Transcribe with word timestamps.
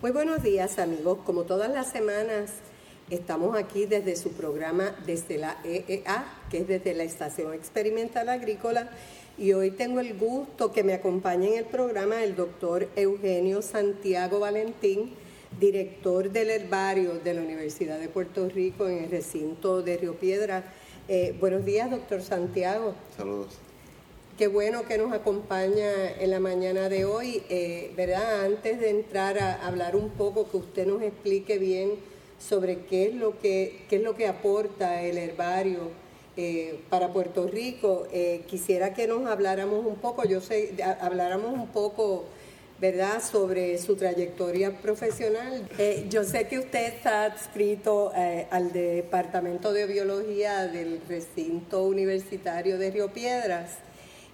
Muy 0.00 0.10
buenos 0.10 0.42
días 0.42 0.78
amigos, 0.78 1.18
como 1.24 1.42
todas 1.42 1.70
las 1.70 1.90
semanas 1.90 2.50
estamos 3.10 3.56
aquí 3.56 3.86
desde 3.86 4.16
su 4.16 4.32
programa 4.32 4.94
desde 5.06 5.38
la 5.38 5.58
EEA, 5.64 6.24
que 6.50 6.58
es 6.58 6.68
desde 6.68 6.94
la 6.94 7.04
Estación 7.04 7.54
Experimental 7.54 8.28
Agrícola, 8.28 8.90
y 9.36 9.52
hoy 9.52 9.70
tengo 9.70 10.00
el 10.00 10.14
gusto 10.14 10.72
que 10.72 10.82
me 10.82 10.94
acompañe 10.94 11.48
en 11.48 11.58
el 11.58 11.64
programa 11.64 12.24
el 12.24 12.34
doctor 12.34 12.88
Eugenio 12.96 13.62
Santiago 13.62 14.40
Valentín, 14.40 15.14
director 15.60 16.30
del 16.30 16.50
herbario 16.50 17.14
de 17.14 17.34
la 17.34 17.42
Universidad 17.42 17.98
de 17.98 18.08
Puerto 18.08 18.48
Rico 18.48 18.88
en 18.88 19.04
el 19.04 19.10
recinto 19.10 19.82
de 19.82 19.96
Río 19.96 20.14
Piedra. 20.14 20.64
Eh, 21.08 21.34
buenos 21.40 21.64
días, 21.64 21.90
doctor 21.90 22.22
Santiago. 22.22 22.94
Saludos. 23.16 23.56
Qué 24.36 24.46
bueno 24.46 24.82
que 24.86 24.98
nos 24.98 25.12
acompaña 25.12 25.90
en 26.20 26.30
la 26.30 26.38
mañana 26.38 26.88
de 26.88 27.04
hoy, 27.04 27.42
eh, 27.48 27.92
¿verdad? 27.96 28.44
Antes 28.44 28.78
de 28.78 28.90
entrar 28.90 29.38
a 29.38 29.66
hablar 29.66 29.96
un 29.96 30.10
poco, 30.10 30.48
que 30.48 30.58
usted 30.58 30.86
nos 30.86 31.02
explique 31.02 31.58
bien 31.58 31.92
sobre 32.38 32.84
qué 32.84 33.06
es 33.06 33.14
lo 33.14 33.38
que, 33.40 33.84
qué 33.88 33.96
es 33.96 34.02
lo 34.02 34.14
que 34.14 34.28
aporta 34.28 35.02
el 35.02 35.18
herbario 35.18 35.90
eh, 36.36 36.78
para 36.88 37.12
Puerto 37.12 37.48
Rico. 37.48 38.06
Quisiera 38.46 38.94
que 38.94 39.08
nos 39.08 39.26
habláramos 39.26 39.84
un 39.84 39.96
poco, 39.96 40.24
yo 40.24 40.40
sé, 40.40 40.74
habláramos 41.00 41.52
un 41.52 41.66
poco, 41.68 42.26
¿verdad?, 42.80 43.22
sobre 43.22 43.76
su 43.78 43.96
trayectoria 43.96 44.80
profesional. 44.80 45.68
yo 46.08 46.24
sé 46.24 46.46
que 46.46 46.58
usted 46.58 46.94
está 46.94 47.24
adscrito 47.24 48.12
al 48.50 48.72
Departamento 48.72 49.72
de 49.72 49.86
Biología 49.86 50.66
del 50.66 51.00
recinto 51.08 51.82
universitario 51.84 52.78
de 52.78 52.90
Río 52.90 53.12
Piedras. 53.12 53.78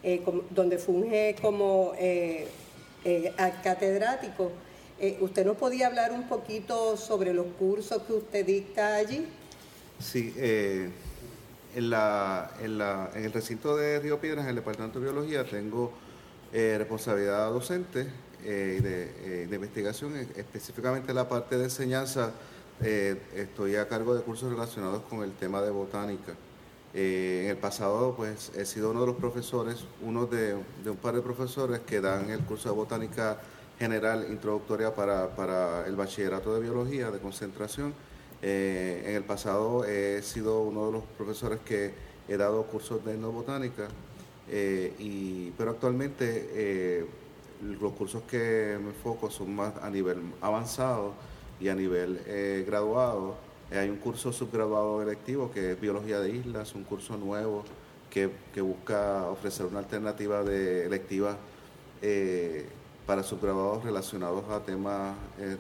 Eh, 0.06 0.22
donde 0.50 0.77
funge 0.77 1.34
como 1.41 1.95
eh, 1.97 2.47
eh, 3.06 3.33
catedrático. 3.62 4.53
¿Usted 5.20 5.47
nos 5.47 5.56
podía 5.56 5.87
hablar 5.87 6.12
un 6.12 6.28
poquito 6.28 6.98
sobre 6.98 7.33
los 7.33 7.47
cursos 7.59 8.03
que 8.03 8.12
usted 8.12 8.45
dicta 8.45 8.97
allí? 8.97 9.27
Sí, 9.98 10.34
en, 10.37 10.92
la, 11.75 12.53
en, 12.61 12.78
la, 12.78 13.11
en, 13.15 13.25
el 13.25 13.33
recinto 13.33 13.77
de 13.77 13.98
Río 13.98 14.20
Piedras, 14.20 14.45
en 14.45 14.50
el 14.50 14.56
Departamento 14.56 15.00
de 15.00 15.06
Biología, 15.06 15.45
tengo 15.45 15.92
responsabilidad 16.53 17.50
docente 17.50 18.06
de, 18.45 19.47
de, 19.47 19.55
investigación, 19.55 20.14
específicamente 20.37 21.12
la 21.14 21.28
parte 21.28 21.56
de 21.56 21.64
enseñanza. 21.64 22.33
estoy 22.81 23.77
a 23.77 23.89
cargo 23.89 24.14
de 24.14 24.23
cursos 24.23 24.50
relacionados 24.50 25.03
con 25.09 25.23
el 25.23 25.33
tema 25.33 25.62
de 25.62 25.70
botánica. 25.70 26.34
Eh, 26.97 27.42
en 27.45 27.50
el 27.50 27.56
pasado, 27.56 28.15
pues 28.17 28.53
he 28.55 28.65
sido 28.65 28.92
uno 28.92 29.00
de 29.00 29.09
los 29.09 29.17
profesores, 29.17 29.84
uno 30.00 30.27
de, 30.27 30.55
un 30.55 30.97
par 30.97 31.17
de 31.17 31.22
profesores 31.22 31.81
que 31.81 32.00
dan 32.00 32.31
el 32.31 32.41
curso 32.41 32.69
de 32.69 32.77
botánica 32.77 33.39
general 33.81 34.27
introductoria 34.31 34.95
para, 34.95 35.84
el 35.89 35.97
bachillerato 35.97 36.55
de 36.55 36.61
biología 36.61 37.11
de 37.11 37.19
concentración. 37.19 37.92
Eh, 38.42 39.03
en 39.06 39.17
el 39.17 39.25
pasado 39.25 39.84
he 39.84 40.22
sido 40.22 40.61
uno 40.61 40.87
de 40.87 40.92
los 40.92 41.03
profesores 41.19 41.59
que 41.65 41.92
he 42.28 42.37
dado 42.37 42.62
cursos 42.65 43.05
de 43.05 43.15
etnobotánica, 43.15 43.89
eh, 44.48 44.95
y, 45.00 45.50
pero 45.59 45.72
actualmente 45.72 47.09
los 47.81 47.93
cursos 47.93 48.23
que 48.23 48.79
me 48.81 48.91
enfoco 48.91 49.31
son 49.31 49.55
más 49.55 49.75
a 49.83 49.91
nivel 49.91 50.19
avanzado 50.41 51.15
y 51.61 51.69
a 51.69 51.75
nivel 51.75 52.21
graduado. 52.67 53.37
Eh, 53.71 53.79
hay 53.79 53.89
un 53.89 53.97
curso 53.97 54.33
subgraduado 54.33 55.03
electivo 55.03 55.51
que 55.51 55.73
es 55.73 55.81
Biología 55.81 56.21
de 56.21 56.31
Islas, 56.31 56.75
un 56.75 56.84
curso 56.84 57.17
nuevo 57.17 57.65
que, 58.11 58.31
busca 58.61 59.28
ofrecer 59.28 59.66
una 59.66 59.81
alternativa 59.81 60.44
de 60.44 60.87
electiva 60.87 61.37
eh, 62.00 62.69
para 63.06 63.25
subgraduados 63.25 63.83
relacionados 63.83 64.49
a 64.50 64.61
temas 64.61 65.17
eh, 65.38 65.56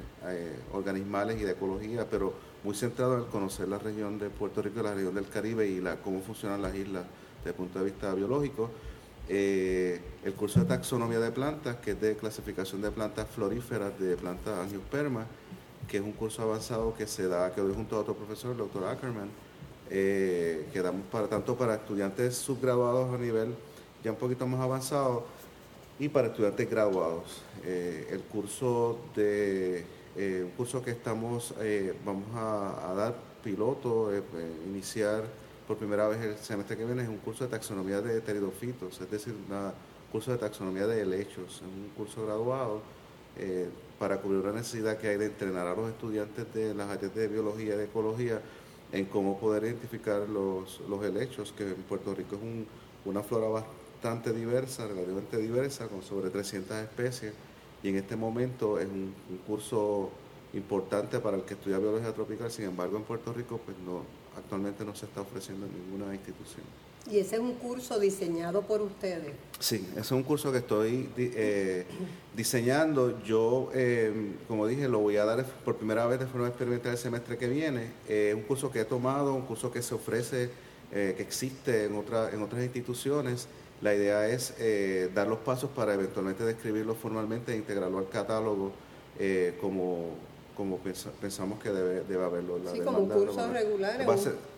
organismales 0.72 1.40
y 1.40 1.44
de 1.44 1.52
ecología, 1.52 2.06
pero 2.08 2.32
muy 2.62 2.76
centrado 2.76 3.18
en 3.18 3.24
conocer 3.24 3.66
la 3.68 3.78
región 3.78 4.18
de 4.18 4.30
Puerto 4.30 4.62
Rico 4.62 4.80
y 4.80 4.82
la 4.84 4.94
región 4.94 5.14
del 5.14 5.28
Caribe 5.28 5.66
y 5.66 5.80
la, 5.80 5.96
cómo 5.96 6.20
funcionan 6.20 6.62
las 6.62 6.74
islas 6.76 7.04
desde 7.38 7.50
el 7.50 7.56
punto 7.56 7.80
de 7.80 7.86
vista 7.86 8.14
biológico. 8.14 8.70
El 9.28 10.34
curso 10.36 10.60
de 10.60 10.66
taxonomía 10.66 11.18
de 11.18 11.30
plantas, 11.30 11.76
que 11.76 11.92
es 11.92 12.00
de 12.00 12.16
clasificación 12.16 12.82
de 12.82 12.90
plantas 12.90 13.26
floríferas, 13.28 13.98
de 13.98 14.16
plantas 14.16 14.58
angiospermas, 14.58 15.26
que 15.86 15.98
es 15.98 16.02
un 16.02 16.12
curso 16.12 16.42
avanzado 16.42 16.94
que 16.94 17.06
se 17.06 17.28
da, 17.28 17.52
que 17.54 17.60
doy 17.60 17.74
junto 17.74 17.96
a 17.96 18.00
otro 18.00 18.14
profesor, 18.14 18.52
el 18.52 18.58
doctor 18.58 18.84
Ackerman, 18.84 19.28
eh, 19.90 20.66
que 20.72 20.80
damos 20.80 21.06
para, 21.06 21.28
tanto 21.28 21.56
para 21.56 21.74
estudiantes 21.74 22.36
subgraduados 22.36 23.14
a 23.14 23.18
nivel 23.18 23.54
ya 24.02 24.12
un 24.12 24.16
poquito 24.16 24.46
más 24.46 24.60
avanzado 24.60 25.26
y 25.98 26.08
para 26.08 26.28
estudiantes 26.28 26.68
graduados. 26.68 27.42
Eh, 27.64 28.08
el 28.10 28.22
curso 28.22 28.98
de 29.14 29.84
eh, 30.16 30.42
un 30.44 30.50
curso 30.52 30.82
que 30.82 30.90
estamos 30.90 31.54
vamos 32.04 32.24
a, 32.34 32.94
dar 32.96 33.14
piloto, 33.42 34.10
iniciar 34.66 35.24
por 35.66 35.76
primera 35.76 36.08
vez 36.08 36.20
el 36.20 36.36
semestre 36.36 36.76
que 36.76 36.84
viene 36.84 37.02
es 37.02 37.08
un 37.08 37.18
curso 37.18 37.44
de 37.44 37.50
taxonomía 37.50 38.00
de 38.00 38.20
pteridofitos, 38.20 39.00
es 39.00 39.10
decir, 39.10 39.34
un 39.34 39.72
curso 40.12 40.32
de 40.32 40.38
taxonomía 40.38 40.86
de 40.86 41.02
helechos, 41.02 41.56
es 41.56 41.62
un 41.62 41.90
curso 41.96 42.24
graduado 42.24 42.82
para 43.98 44.20
cubrir 44.20 44.40
una 44.40 44.52
necesidad 44.52 44.98
que 44.98 45.08
hay 45.08 45.16
de 45.16 45.26
entrenar 45.26 45.66
a 45.66 45.74
los 45.74 45.88
estudiantes 45.88 46.52
de 46.54 46.74
las 46.74 46.88
áreas 46.88 47.14
de 47.14 47.28
biología 47.28 47.74
y 47.74 47.78
de 47.78 47.84
ecología 47.84 48.40
en 48.92 49.06
cómo 49.06 49.38
poder 49.38 49.64
identificar 49.64 50.28
los, 50.28 50.80
los 50.88 51.04
helechos, 51.04 51.52
que 51.56 51.64
en 51.64 51.82
Puerto 51.82 52.14
Rico 52.14 52.36
es 52.36 52.42
una 53.04 53.22
flora 53.22 53.48
bastante 53.48 54.32
diversa, 54.32 54.86
relativamente 54.86 55.36
diversa, 55.38 55.88
con 55.88 56.02
sobre 56.02 56.30
300 56.30 56.76
especies, 56.76 57.32
y 57.82 57.88
en 57.88 57.96
este 57.96 58.14
momento 58.14 58.78
es 58.78 58.86
un, 58.86 59.14
un 59.30 59.36
curso 59.46 60.10
importante 60.52 61.18
para 61.18 61.36
el 61.36 61.42
que 61.42 61.54
estudia 61.54 61.78
biología 61.78 62.12
tropical, 62.12 62.50
sin 62.50 62.66
embargo 62.66 62.96
en 62.96 63.02
Puerto 63.02 63.32
Rico 63.32 63.60
pues 63.64 63.76
no, 63.78 64.02
actualmente 64.36 64.84
no 64.84 64.94
se 64.94 65.06
está 65.06 65.20
ofreciendo 65.20 65.66
en 65.66 65.72
ninguna 65.72 66.14
institución. 66.14 66.64
¿Y 67.10 67.18
ese 67.18 67.36
es 67.36 67.42
un 67.42 67.52
curso 67.54 67.98
diseñado 67.98 68.62
por 68.62 68.80
ustedes? 68.80 69.32
Sí, 69.58 69.86
ese 69.92 70.00
es 70.00 70.12
un 70.12 70.22
curso 70.22 70.50
que 70.50 70.58
estoy 70.58 71.08
eh, 71.18 71.84
diseñando. 72.36 73.22
Yo, 73.22 73.70
eh, 73.74 74.32
como 74.48 74.66
dije, 74.66 74.88
lo 74.88 75.00
voy 75.00 75.18
a 75.18 75.24
dar 75.26 75.44
por 75.44 75.76
primera 75.76 76.06
vez 76.06 76.20
de 76.20 76.26
forma 76.26 76.48
experimental 76.48 76.92
el 76.92 76.98
semestre 76.98 77.36
que 77.36 77.48
viene. 77.48 77.90
Es 78.08 78.34
un 78.34 78.42
curso 78.42 78.70
que 78.70 78.80
he 78.80 78.84
tomado, 78.86 79.34
un 79.34 79.42
curso 79.42 79.70
que 79.70 79.82
se 79.82 79.94
ofrece, 79.94 80.50
eh, 80.92 81.14
que 81.16 81.22
existe 81.22 81.84
en, 81.84 81.96
otra, 81.96 82.30
en 82.30 82.42
otras 82.42 82.62
instituciones. 82.62 83.48
La 83.82 83.94
idea 83.94 84.26
es 84.26 84.54
dar 85.12 85.26
los 85.26 85.40
pasos 85.40 85.68
para 85.68 85.92
eventualmente 85.92 86.42
describirlo 86.42 86.94
formalmente 86.94 87.52
e 87.52 87.56
integrarlo 87.56 87.98
al 87.98 88.08
catálogo 88.08 88.72
como 89.60 90.14
como 90.56 90.78
pensamos 91.20 91.62
que 91.62 91.70
debe, 91.70 92.02
debe 92.04 92.24
haberlo. 92.24 92.58
La 92.58 92.72
sí, 92.72 92.80
como 92.80 92.98
un 92.98 93.08
curso 93.08 93.52
regular. 93.52 94.06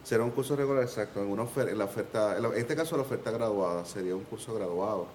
será 0.04 0.24
un 0.24 0.30
curso 0.30 0.56
regular, 0.56 0.82
exacto. 0.82 1.22
En, 1.22 1.28
una 1.28 1.42
oferta, 1.42 1.70
en, 1.70 1.78
la 1.78 1.84
oferta, 1.84 2.36
en 2.38 2.44
este 2.54 2.76
caso 2.76 2.96
la 2.96 3.02
oferta 3.02 3.30
graduada 3.30 3.84
sería 3.84 4.14
un 4.14 4.24
curso 4.24 4.54
graduado. 4.54 5.06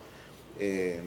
Eh, 0.60 1.00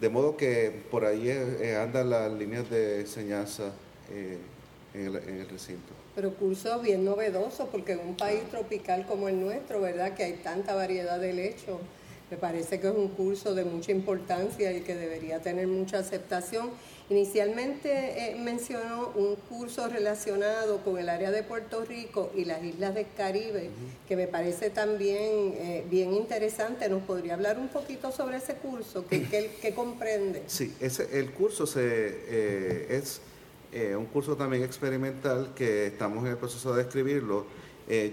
de 0.00 0.08
modo 0.10 0.36
que 0.36 0.82
por 0.90 1.04
ahí 1.04 1.28
eh, 1.28 1.76
andan 1.76 2.10
las 2.10 2.30
líneas 2.32 2.68
de 2.68 3.00
enseñanza 3.00 3.72
eh, 4.10 4.38
en, 4.94 5.06
el, 5.06 5.16
en, 5.16 5.40
el, 5.40 5.48
recinto. 5.48 5.92
Pero 6.14 6.34
curso 6.34 6.78
bien 6.80 7.04
novedoso, 7.04 7.66
porque 7.66 7.92
en 7.92 8.00
un 8.00 8.16
país 8.16 8.42
tropical 8.50 9.06
como 9.06 9.28
el 9.28 9.40
nuestro, 9.40 9.80
¿verdad? 9.80 10.14
Que 10.14 10.24
hay 10.24 10.34
tanta 10.34 10.74
variedad 10.74 11.18
de 11.18 11.32
lechos 11.32 11.78
me 12.30 12.36
parece 12.36 12.80
que 12.80 12.88
es 12.88 12.94
un 12.94 13.08
curso 13.08 13.54
de 13.54 13.64
mucha 13.64 13.92
importancia 13.92 14.72
y 14.72 14.80
que 14.80 14.96
debería 14.96 15.40
tener 15.40 15.68
mucha 15.68 16.00
aceptación. 16.00 16.70
Inicialmente 17.08 17.90
eh, 17.92 18.36
mencionó 18.36 19.12
un 19.14 19.36
curso 19.36 19.86
relacionado 19.86 20.78
con 20.78 20.98
el 20.98 21.08
área 21.08 21.30
de 21.30 21.44
Puerto 21.44 21.84
Rico 21.84 22.32
y 22.34 22.44
las 22.44 22.64
islas 22.64 22.96
del 22.96 23.06
Caribe, 23.16 23.70
que 24.08 24.16
me 24.16 24.26
parece 24.26 24.70
también 24.70 25.54
eh, 25.54 25.86
bien 25.88 26.12
interesante. 26.12 26.88
¿Nos 26.88 27.04
podría 27.04 27.34
hablar 27.34 27.58
un 27.60 27.68
poquito 27.68 28.10
sobre 28.10 28.38
ese 28.38 28.54
curso? 28.54 29.04
¿Qué, 29.08 29.72
comprende? 29.72 30.42
Sí, 30.48 30.74
ese, 30.80 31.16
el 31.16 31.30
curso 31.30 31.64
se, 31.64 31.80
eh, 31.84 32.86
es 32.90 33.20
un 33.96 34.06
curso 34.06 34.36
también 34.36 34.64
experimental 34.64 35.52
que 35.54 35.86
estamos 35.86 36.24
en 36.24 36.32
el 36.32 36.38
proceso 36.38 36.74
de 36.74 36.82
escribirlo. 36.82 37.46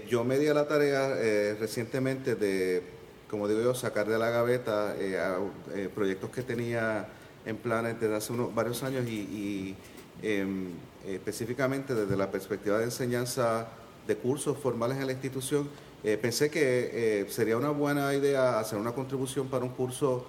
yo 0.08 0.22
me 0.22 0.38
di 0.38 0.46
a 0.46 0.54
la 0.54 0.68
tarea 0.68 1.08
recientemente 1.58 2.36
de 2.36 2.82
como 3.30 3.48
digo 3.48 3.62
yo, 3.62 3.74
sacar 3.74 4.06
de 4.06 4.18
la 4.18 4.30
gaveta 4.30 4.94
proyectos 5.94 6.30
que 6.30 6.42
tenía 6.42 7.08
en 7.44 7.56
planes 7.56 8.00
desde 8.00 8.16
hace 8.16 8.32
unos, 8.32 8.54
varios 8.54 8.82
años 8.82 9.06
y, 9.06 9.74
em, 10.22 10.68
específicamente 11.06 11.94
desde 11.94 12.16
la 12.16 12.30
perspectiva 12.30 12.78
de 12.78 12.84
enseñanza 12.84 13.68
de 14.06 14.16
cursos 14.16 14.56
formales 14.58 14.98
en 14.98 15.06
la 15.06 15.12
institución, 15.12 15.68
eh, 16.02 16.18
pensé 16.20 16.50
que 16.50 17.26
sería 17.30 17.56
una 17.56 17.70
buena 17.70 18.14
idea 18.14 18.58
hacer 18.58 18.78
una 18.78 18.92
contribución 18.92 19.48
para 19.48 19.64
un 19.64 19.70
curso 19.70 20.26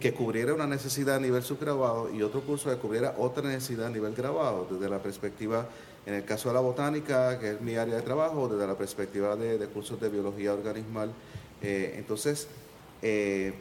que 0.00 0.14
cubriera 0.14 0.54
una 0.54 0.66
necesidad 0.66 1.16
a 1.16 1.20
nivel 1.20 1.42
subgrabado 1.42 2.10
y 2.12 2.22
otro 2.22 2.40
curso 2.40 2.70
que 2.70 2.76
cubriera 2.76 3.14
otra 3.18 3.48
necesidad 3.48 3.86
a 3.86 3.90
nivel 3.90 4.14
grabado, 4.14 4.66
desde 4.70 4.88
la 4.88 5.02
perspectiva, 5.02 5.68
en 6.06 6.14
el 6.14 6.24
caso 6.24 6.48
de 6.48 6.54
la 6.54 6.60
botánica, 6.60 7.38
que 7.38 7.52
es 7.52 7.60
mi 7.60 7.76
área 7.76 7.96
de 7.96 8.02
trabajo, 8.02 8.48
desde 8.48 8.66
la 8.66 8.76
perspectiva 8.76 9.36
de, 9.36 9.66
cursos 9.66 10.00
de 10.00 10.08
biología 10.08 10.54
organismal. 10.54 11.12
Eh, 11.60 11.94
entonces, 11.98 12.48
eh, 13.02 13.52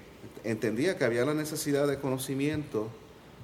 entendía 0.43 0.97
que 0.97 1.05
había 1.05 1.25
la 1.25 1.33
necesidad 1.33 1.87
de 1.87 1.99
conocimiento, 1.99 2.89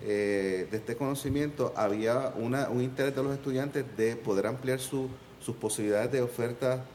eh, 0.04 0.68
de 0.72 0.78
este 0.78 0.96
conocimiento, 0.96 1.74
había 1.76 2.34
una, 2.36 2.70
un 2.70 2.82
interés 2.82 3.16
de 3.16 3.24
los 3.24 3.34
estudiantes 3.34 3.86
de 3.98 4.16
poder 4.16 4.48
ampliar 4.48 4.80
su, 4.80 5.10
sus 5.40 5.56
posibilidades 5.56 6.12
de 6.12 6.22
oferta 6.22 6.86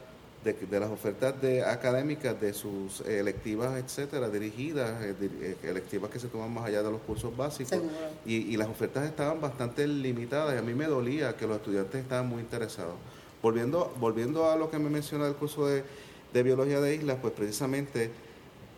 de, 0.43 0.79
las 0.79 0.89
ofertas 0.89 1.39
de 1.41 1.63
académicas 1.63 2.39
de 2.39 2.53
sus 2.53 3.01
electivas, 3.01 3.77
etcétera, 3.77 4.29
dirigidas, 4.29 5.03
eh, 5.03 5.15
eh, 5.21 5.57
electivas 5.63 6.11
que 6.11 6.19
se 6.19 6.27
toman 6.27 6.53
más 6.53 6.65
allá 6.65 6.83
de 6.83 6.91
los 6.91 7.01
cursos 7.01 7.35
básicos. 7.35 7.79
Y, 8.25 8.55
las 8.57 8.69
ofertas 8.69 9.05
estaban 9.05 9.41
bastante 9.41 9.87
limitadas 9.87 10.55
y 10.55 10.57
a 10.57 10.61
mí 10.61 10.73
me 10.73 10.85
dolía 10.85 11.35
que 11.35 11.47
los 11.47 11.57
estudiantes 11.57 12.01
estaban 12.01 12.27
muy 12.27 12.41
interesados. 12.41 12.95
Volviendo, 13.41 13.93
volviendo 13.99 14.49
a 14.49 14.55
lo 14.55 14.71
que 14.71 14.79
me 14.79 14.89
menciona 14.89 15.25
del 15.25 15.35
curso 15.35 15.67
de, 15.67 15.83
Biología 16.43 16.79
de 16.79 16.93
Islas, 16.93 17.17
pues 17.19 17.33
precisamente 17.33 18.11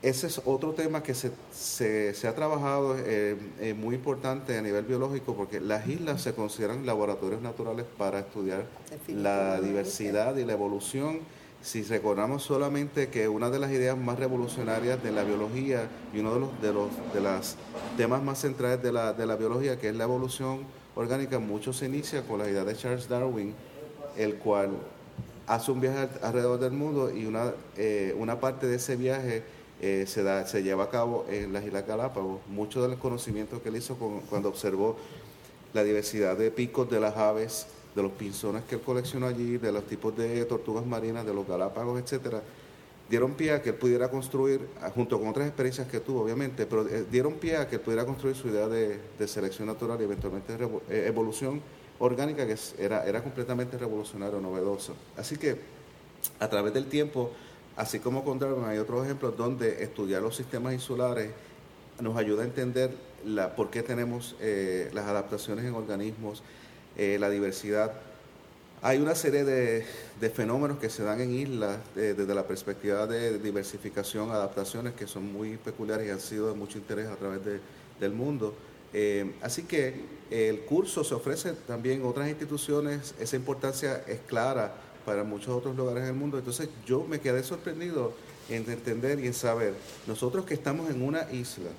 ese 0.01 0.27
es 0.27 0.41
otro 0.45 0.71
tema 0.71 1.03
que 1.03 1.13
se, 1.13 1.31
se, 1.51 2.27
ha 2.27 2.33
trabajado 2.33 2.95
eh, 2.97 3.35
muy 3.77 3.95
importante 3.95 4.57
a 4.57 4.61
nivel 4.61 4.85
biológico 4.85 5.35
porque 5.35 5.59
las 5.59 5.87
islas 5.87 6.21
se 6.21 6.33
consideran 6.33 6.85
laboratorios 6.85 7.41
naturales 7.41 7.85
para 7.97 8.19
estudiar 8.19 8.65
la 9.07 9.59
diversidad 9.59 10.37
y 10.37 10.45
la 10.45 10.53
evolución. 10.53 11.19
Si 11.61 11.83
recordamos 11.83 12.43
solamente 12.43 13.09
que 13.09 13.27
una 13.27 13.49
de 13.49 13.59
las 13.59 13.71
ideas 13.71 13.97
más 13.97 14.17
revolucionarias 14.17 15.03
de 15.03 15.11
la 15.11 15.25
biología 15.25 15.89
y 16.13 16.19
uno 16.19 16.33
de 16.33 16.39
los 16.39 16.61
de 16.61 16.73
los 16.73 16.89
de 17.13 17.19
las 17.19 17.57
temas 17.97 18.23
más 18.23 18.39
centrales 18.39 18.81
de 18.81 18.93
la, 18.93 19.11
de 19.11 19.25
la 19.25 19.35
biología, 19.35 19.77
que 19.77 19.89
es 19.89 19.95
la 19.95 20.05
evolución 20.05 20.59
orgánica, 20.95 21.39
mucho 21.39 21.73
se 21.73 21.87
inicia 21.87 22.25
con 22.25 22.39
la 22.39 22.49
idea 22.49 22.63
de 22.63 22.77
Charles 22.77 23.09
Darwin, 23.09 23.53
el 24.15 24.35
cual 24.35 24.69
hace 25.47 25.71
un 25.71 25.81
viaje 25.81 26.07
alrededor 26.21 26.59
del 26.59 26.71
mundo 26.71 27.11
y 27.11 27.25
una, 27.25 27.51
eh, 27.75 28.15
una 28.17 28.39
parte 28.39 28.67
de 28.67 28.77
ese 28.77 28.95
viaje 28.95 29.43
eh, 29.81 30.05
se, 30.07 30.23
da, 30.23 30.45
se 30.45 30.61
lleva 30.63 30.85
a 30.85 30.89
cabo 30.89 31.25
en 31.29 31.53
las 31.53 31.65
Islas 31.65 31.87
Galápagos. 31.87 32.39
Mucho 32.47 32.85
del 32.85 32.97
conocimiento 32.97 33.61
que 33.61 33.69
él 33.69 33.77
hizo 33.77 33.95
cuando 34.29 34.49
observó 34.49 34.97
la 35.73 35.83
diversidad 35.83 36.37
de 36.37 36.51
picos 36.51 36.89
de 36.89 36.99
las 36.99 37.15
aves, 37.15 37.67
de 37.95 38.03
los 38.03 38.11
pinzones 38.11 38.63
que 38.63 38.75
él 38.75 38.81
coleccionó 38.81 39.27
allí, 39.27 39.57
de 39.57 39.71
los 39.71 39.85
tipos 39.85 40.15
de 40.17 40.43
tortugas 40.45 40.85
marinas, 40.85 41.25
de 41.25 41.33
los 41.33 41.47
galápagos, 41.47 42.01
etcétera, 42.01 42.41
dieron 43.09 43.33
pie 43.33 43.53
a 43.53 43.61
que 43.61 43.69
él 43.69 43.75
pudiera 43.75 44.09
construir, 44.09 44.67
junto 44.93 45.19
con 45.19 45.29
otras 45.29 45.47
experiencias 45.47 45.87
que 45.87 45.99
tuvo, 45.99 46.21
obviamente, 46.21 46.65
pero 46.65 46.87
eh, 46.87 47.05
dieron 47.09 47.33
pie 47.35 47.57
a 47.57 47.67
que 47.67 47.75
él 47.75 47.81
pudiera 47.81 48.05
construir 48.05 48.35
su 48.35 48.49
idea 48.49 48.67
de, 48.67 48.99
selección 49.27 49.67
natural 49.67 49.99
y 50.01 50.03
eventualmente 50.03 50.53
eh, 50.89 51.05
evolución 51.07 51.61
orgánica, 51.99 52.45
que 52.45 52.55
era, 52.77 53.05
era 53.05 53.23
completamente 53.23 53.77
revolucionario, 53.77 54.39
novedoso. 54.39 54.93
Así 55.17 55.37
que, 55.37 55.57
a 56.39 56.49
través 56.49 56.73
del 56.73 56.85
tiempo, 56.85 57.31
así 57.79 57.99
como 57.99 58.25
con 58.25 58.37
Darwin, 58.37 58.65
hay 58.65 58.77
otros 58.77 59.05
ejemplos 59.05 59.37
donde 59.37 59.81
estudiar 59.81 60.21
los 60.21 60.35
sistemas 60.35 60.73
insulares 60.73 61.31
nos 62.01 62.17
ayuda 62.17 62.43
a 62.43 62.45
entender 62.45 62.91
la, 63.25 63.55
por 63.55 63.69
qué 63.69 63.83
tenemos 63.83 64.35
eh, 64.41 64.89
las 64.93 65.05
adaptaciones 65.07 65.63
en 65.63 65.73
organismos, 65.73 66.43
eh, 66.97 67.15
la 67.21 67.29
diversidad. 67.29 67.93
Hay 68.81 68.97
una 68.97 69.15
serie 69.15 69.45
de, 69.45 69.85
fenómenos 70.29 70.77
que 70.77 70.89
se 70.89 71.03
dan 71.03 71.21
en 71.21 71.33
islas 71.33 71.77
eh, 71.95 72.13
desde 72.17 72.35
la 72.35 72.45
perspectiva 72.45 73.07
de 73.07 73.39
diversificación, 73.39 74.29
adaptaciones 74.29 74.93
que 74.93 75.07
son 75.07 75.31
muy 75.31 75.55
peculiares 75.55 76.05
y 76.05 76.09
han 76.09 76.19
sido 76.19 76.49
de 76.49 76.55
mucho 76.55 76.77
interés 76.77 77.07
a 77.07 77.15
través 77.15 77.39
del 77.97 78.11
mundo. 78.11 78.53
Así 79.41 79.63
que 79.63 79.93
el 80.31 80.61
curso 80.61 81.03
se 81.03 81.13
ofrece 81.13 81.53
también 81.65 82.01
en 82.01 82.07
otras 82.07 82.27
instituciones, 82.27 83.13
esa 83.19 83.35
importancia 83.37 84.03
es 84.07 84.19
clara 84.21 84.73
para 85.05 85.23
muchos 85.23 85.49
otros 85.49 85.75
lugares 85.75 86.05
del 86.05 86.15
mundo. 86.15 86.37
Entonces 86.37 86.69
yo 86.85 87.03
me 87.03 87.19
quedé 87.19 87.43
sorprendido 87.43 88.13
en 88.49 88.69
entender 88.69 89.19
y 89.19 89.27
en 89.27 89.33
saber, 89.33 89.73
nosotros 90.07 90.45
que 90.45 90.53
estamos 90.53 90.89
en 90.89 91.01
una 91.01 91.31
isla, 91.31 91.69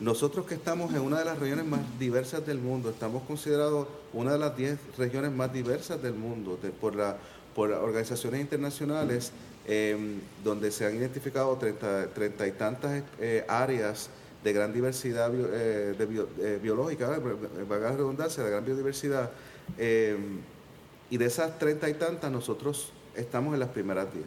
nosotros 0.00 0.46
que 0.46 0.54
estamos 0.54 0.92
en 0.94 1.00
una 1.00 1.18
de 1.18 1.24
las 1.24 1.38
regiones 1.38 1.64
más 1.64 1.80
diversas 1.98 2.44
del 2.46 2.58
mundo, 2.58 2.90
estamos 2.90 3.22
considerados 3.24 3.86
una 4.12 4.32
de 4.32 4.38
las 4.38 4.56
10 4.56 4.78
regiones 4.98 5.30
más 5.30 5.52
diversas 5.52 6.02
del 6.02 6.14
mundo 6.14 6.58
por, 6.80 6.96
la, 6.96 7.16
organizaciones 7.56 8.40
internacionales, 8.40 9.32
em, 9.66 10.18
donde 10.42 10.72
se 10.72 10.86
han 10.86 10.96
identificado 10.96 11.56
30, 11.56 12.46
y 12.46 12.52
tantas 12.52 13.02
eh, 13.20 13.44
áreas 13.46 14.10
de 14.42 14.52
gran 14.52 14.72
diversidad 14.72 15.30
eh, 15.32 15.94
de 15.96 16.58
biológica, 16.58 17.20
valga 17.68 17.90
la 17.90 17.96
redundancia, 17.96 18.42
de 18.42 18.50
gran 18.50 18.64
biodiversidad. 18.64 19.30
Y 21.12 21.18
de 21.18 21.26
esas 21.26 21.58
30 21.58 21.90
y 21.90 21.92
tantas, 21.92 22.32
nosotros 22.32 22.90
estamos 23.14 23.52
en 23.52 23.60
las 23.60 23.68
primeras 23.68 24.10
10. 24.14 24.24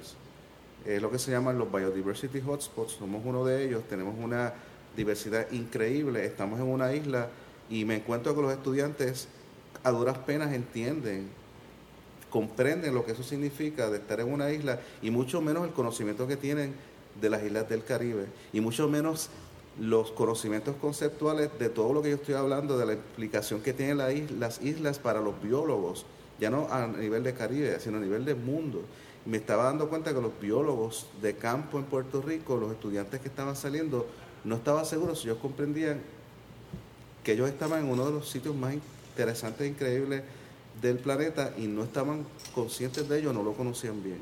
Es 0.85 1.01
lo 1.01 1.09
que 1.09 1.17
se 1.17 1.31
llaman 1.31 1.57
los 1.57 1.71
Biodiversity 1.71 2.39
Hotspots, 2.45 2.91
somos 2.99 3.23
uno 3.25 3.43
de 3.43 3.65
ellos, 3.65 3.85
tenemos 3.89 4.13
una 4.23 4.53
diversidad 4.95 5.49
increíble. 5.51 6.23
Estamos 6.27 6.59
en 6.59 6.67
una 6.67 6.93
isla 6.93 7.29
y 7.71 7.85
me 7.85 7.95
encuentro 7.95 8.35
con 8.35 8.43
los 8.43 8.53
estudiantes 8.53 9.29
a 9.83 9.89
duras 9.89 10.19
penas 10.19 10.53
entienden, 10.53 11.27
comprenden 12.29 12.93
lo 12.93 13.03
que 13.03 13.13
eso 13.13 13.23
significa 13.23 13.89
de 13.89 13.97
estar 13.97 14.19
en 14.19 14.31
una 14.31 14.51
isla 14.51 14.79
y 15.01 15.09
mucho 15.09 15.41
menos 15.41 15.65
el 15.65 15.73
conocimiento 15.73 16.27
que 16.27 16.37
tienen 16.37 16.75
de 17.19 17.31
las 17.31 17.43
islas 17.43 17.67
del 17.67 17.83
Caribe 17.83 18.27
y 18.53 18.61
mucho 18.61 18.87
menos 18.87 19.31
los 19.79 20.11
conocimientos 20.11 20.75
conceptuales 20.75 21.49
de 21.57 21.69
todo 21.69 21.93
lo 21.93 22.03
que 22.03 22.11
yo 22.11 22.17
estoy 22.17 22.35
hablando, 22.35 22.77
de 22.77 22.85
la 22.85 22.93
implicación 22.93 23.61
que 23.61 23.73
tienen 23.73 23.97
las 24.39 24.61
islas 24.61 24.99
para 24.99 25.19
los 25.19 25.41
biólogos, 25.41 26.05
ya 26.39 26.49
no 26.49 26.67
a 26.69 26.87
nivel 26.87 27.23
de 27.23 27.33
Caribe, 27.33 27.79
sino 27.79 27.97
a 27.97 28.01
nivel 28.01 28.25
del 28.25 28.37
mundo. 28.37 28.83
me 29.25 29.37
estaba 29.37 29.63
dando 29.63 29.89
cuenta 29.89 30.13
que 30.13 30.21
los 30.21 30.39
biólogos 30.39 31.07
de 31.21 31.35
campo 31.35 31.79
en 31.79 31.85
Puerto 31.85 32.21
Rico, 32.21 32.57
los 32.57 32.71
estudiantes 32.71 33.21
que 33.21 33.27
estaban 33.27 33.55
saliendo, 33.55 34.05
no 34.43 34.55
estaba 34.55 34.85
seguro 34.85 35.15
si 35.15 35.27
ellos 35.27 35.39
comprendían 35.41 35.99
que 37.23 37.31
ellos 37.31 37.49
estaban 37.49 37.85
en 37.85 37.91
uno 37.91 38.05
de 38.05 38.11
los 38.11 38.29
sitios 38.29 38.55
más 38.55 38.75
interesantes 38.75 39.61
e 39.61 39.69
increíbles 39.69 40.21
del 40.79 40.97
planeta 40.97 41.53
y 41.57 41.65
no 41.67 41.83
estaban 41.83 42.25
conscientes 42.53 43.09
de 43.09 43.19
ello, 43.19 43.33
no 43.33 43.41
lo 43.41 43.53
conocían 43.53 44.03
bien. 44.03 44.19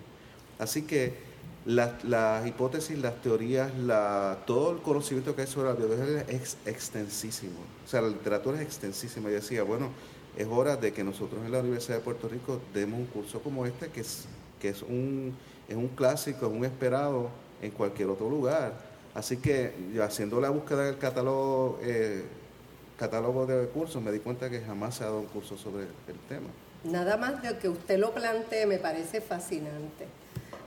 Así 0.57 0.83
que 0.83 1.33
las 1.65 2.47
hipótesis, 2.47 2.97
las 2.99 3.21
teorías, 3.21 3.73
la, 3.77 4.39
todo 4.45 4.71
el 4.71 4.81
conocimiento 4.81 5.35
que 5.35 5.41
hay 5.41 5.47
sobre 5.47 5.69
la 5.69 5.75
biología 5.75 6.21
es 6.27 6.57
extensísimo. 6.65 7.57
O 7.85 7.89
sea, 7.89 8.01
la 8.01 8.09
literatura 8.09 8.57
es 8.57 8.63
extensísima. 8.63 9.29
Y 9.29 9.33
decía, 9.33 9.63
bueno, 9.63 9.89
es 10.37 10.47
hora 10.47 10.75
de 10.77 10.93
que 10.93 11.03
nosotros 11.03 11.45
en 11.45 11.51
la 11.51 11.59
Universidad 11.59 11.97
de 11.97 12.03
Puerto 12.03 12.27
Rico 12.27 12.59
demos 12.73 12.99
un 12.99 13.05
curso 13.05 13.39
como 13.41 13.65
este, 13.65 13.89
que 13.89 14.01
es, 14.01 14.25
que 14.59 14.69
es, 14.69 14.81
un, 14.81 15.35
es 15.67 15.75
un 15.75 15.89
clásico, 15.89 16.47
es 16.47 16.51
un 16.51 16.65
esperado 16.65 17.29
en 17.61 17.71
cualquier 17.71 18.09
otro 18.09 18.29
lugar 18.29 18.73
Así 19.13 19.37
que 19.37 19.73
yo 19.93 20.03
haciendo 20.03 20.41
la 20.41 20.49
búsqueda 20.49 20.85
del 20.85 20.97
catálogo, 20.97 21.79
eh, 21.83 22.23
catálogo 22.97 23.45
de 23.45 23.67
cursos 23.67 24.01
me 24.01 24.11
di 24.11 24.19
cuenta 24.19 24.49
que 24.49 24.61
jamás 24.61 24.95
se 24.95 25.03
ha 25.03 25.07
dado 25.07 25.19
un 25.19 25.27
curso 25.27 25.55
sobre 25.55 25.83
el 25.83 26.19
tema. 26.27 26.47
Nada 26.83 27.15
más 27.17 27.41
de 27.43 27.57
que 27.59 27.69
usted 27.69 27.99
lo 27.99 28.13
plantee 28.13 28.65
me 28.65 28.79
parece 28.79 29.21
fascinante. 29.21 30.07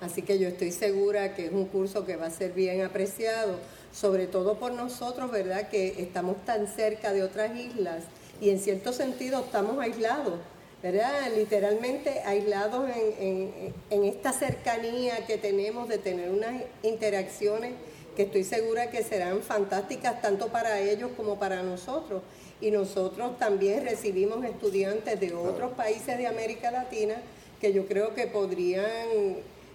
Así 0.01 0.23
que 0.23 0.39
yo 0.39 0.47
estoy 0.49 0.71
segura 0.71 1.35
que 1.35 1.47
es 1.47 1.53
un 1.53 1.67
curso 1.67 2.07
que 2.07 2.17
va 2.17 2.27
a 2.27 2.31
ser 2.31 2.53
bien 2.53 2.83
apreciado, 2.83 3.59
sobre 3.93 4.27
todo 4.27 4.59
por 4.59 4.73
nosotros, 4.73 5.31
¿verdad? 5.31 5.69
Que 5.69 6.01
estamos 6.01 6.37
tan 6.45 6.69
cerca 6.69 7.13
de 7.13 7.23
otras 7.25 7.57
islas 7.57 8.05
y 8.41 8.51
en 8.51 8.59
cierto 8.59 8.93
sentido 8.93 9.41
estamos 9.41 9.79
aislados, 9.79 10.35
¿verdad? 10.83 11.13
Literalmente 11.35 12.21
aislados 12.25 12.89
en, 12.91 13.73
en 13.91 14.05
esta 14.05 14.33
cercanía 14.33 15.27
que 15.27 15.39
tenemos 15.39 15.89
de 15.89 15.99
tener 15.99 16.31
unas 16.31 16.63
interacciones 16.83 17.73
que 18.17 18.23
estoy 18.23 18.45
segura 18.45 18.91
que 18.91 19.05
serán 19.05 19.43
fantásticas 19.43 20.23
tanto 20.23 20.49
para 20.49 20.81
ellos 20.81 21.11
como 21.17 21.39
para 21.39 21.63
nosotros. 21.63 22.23
Y 22.61 22.71
nosotros 22.71 23.39
también 23.39 23.85
recibimos 23.85 24.45
estudiantes 24.45 25.21
de 25.21 25.35
otros 25.35 25.73
países 25.73 26.17
de 26.17 26.27
América 26.27 26.71
Latina 26.71 27.17
que 27.61 27.73
yo 27.73 27.87
creo 27.87 28.15
que 28.15 28.27
podrían 28.27 28.87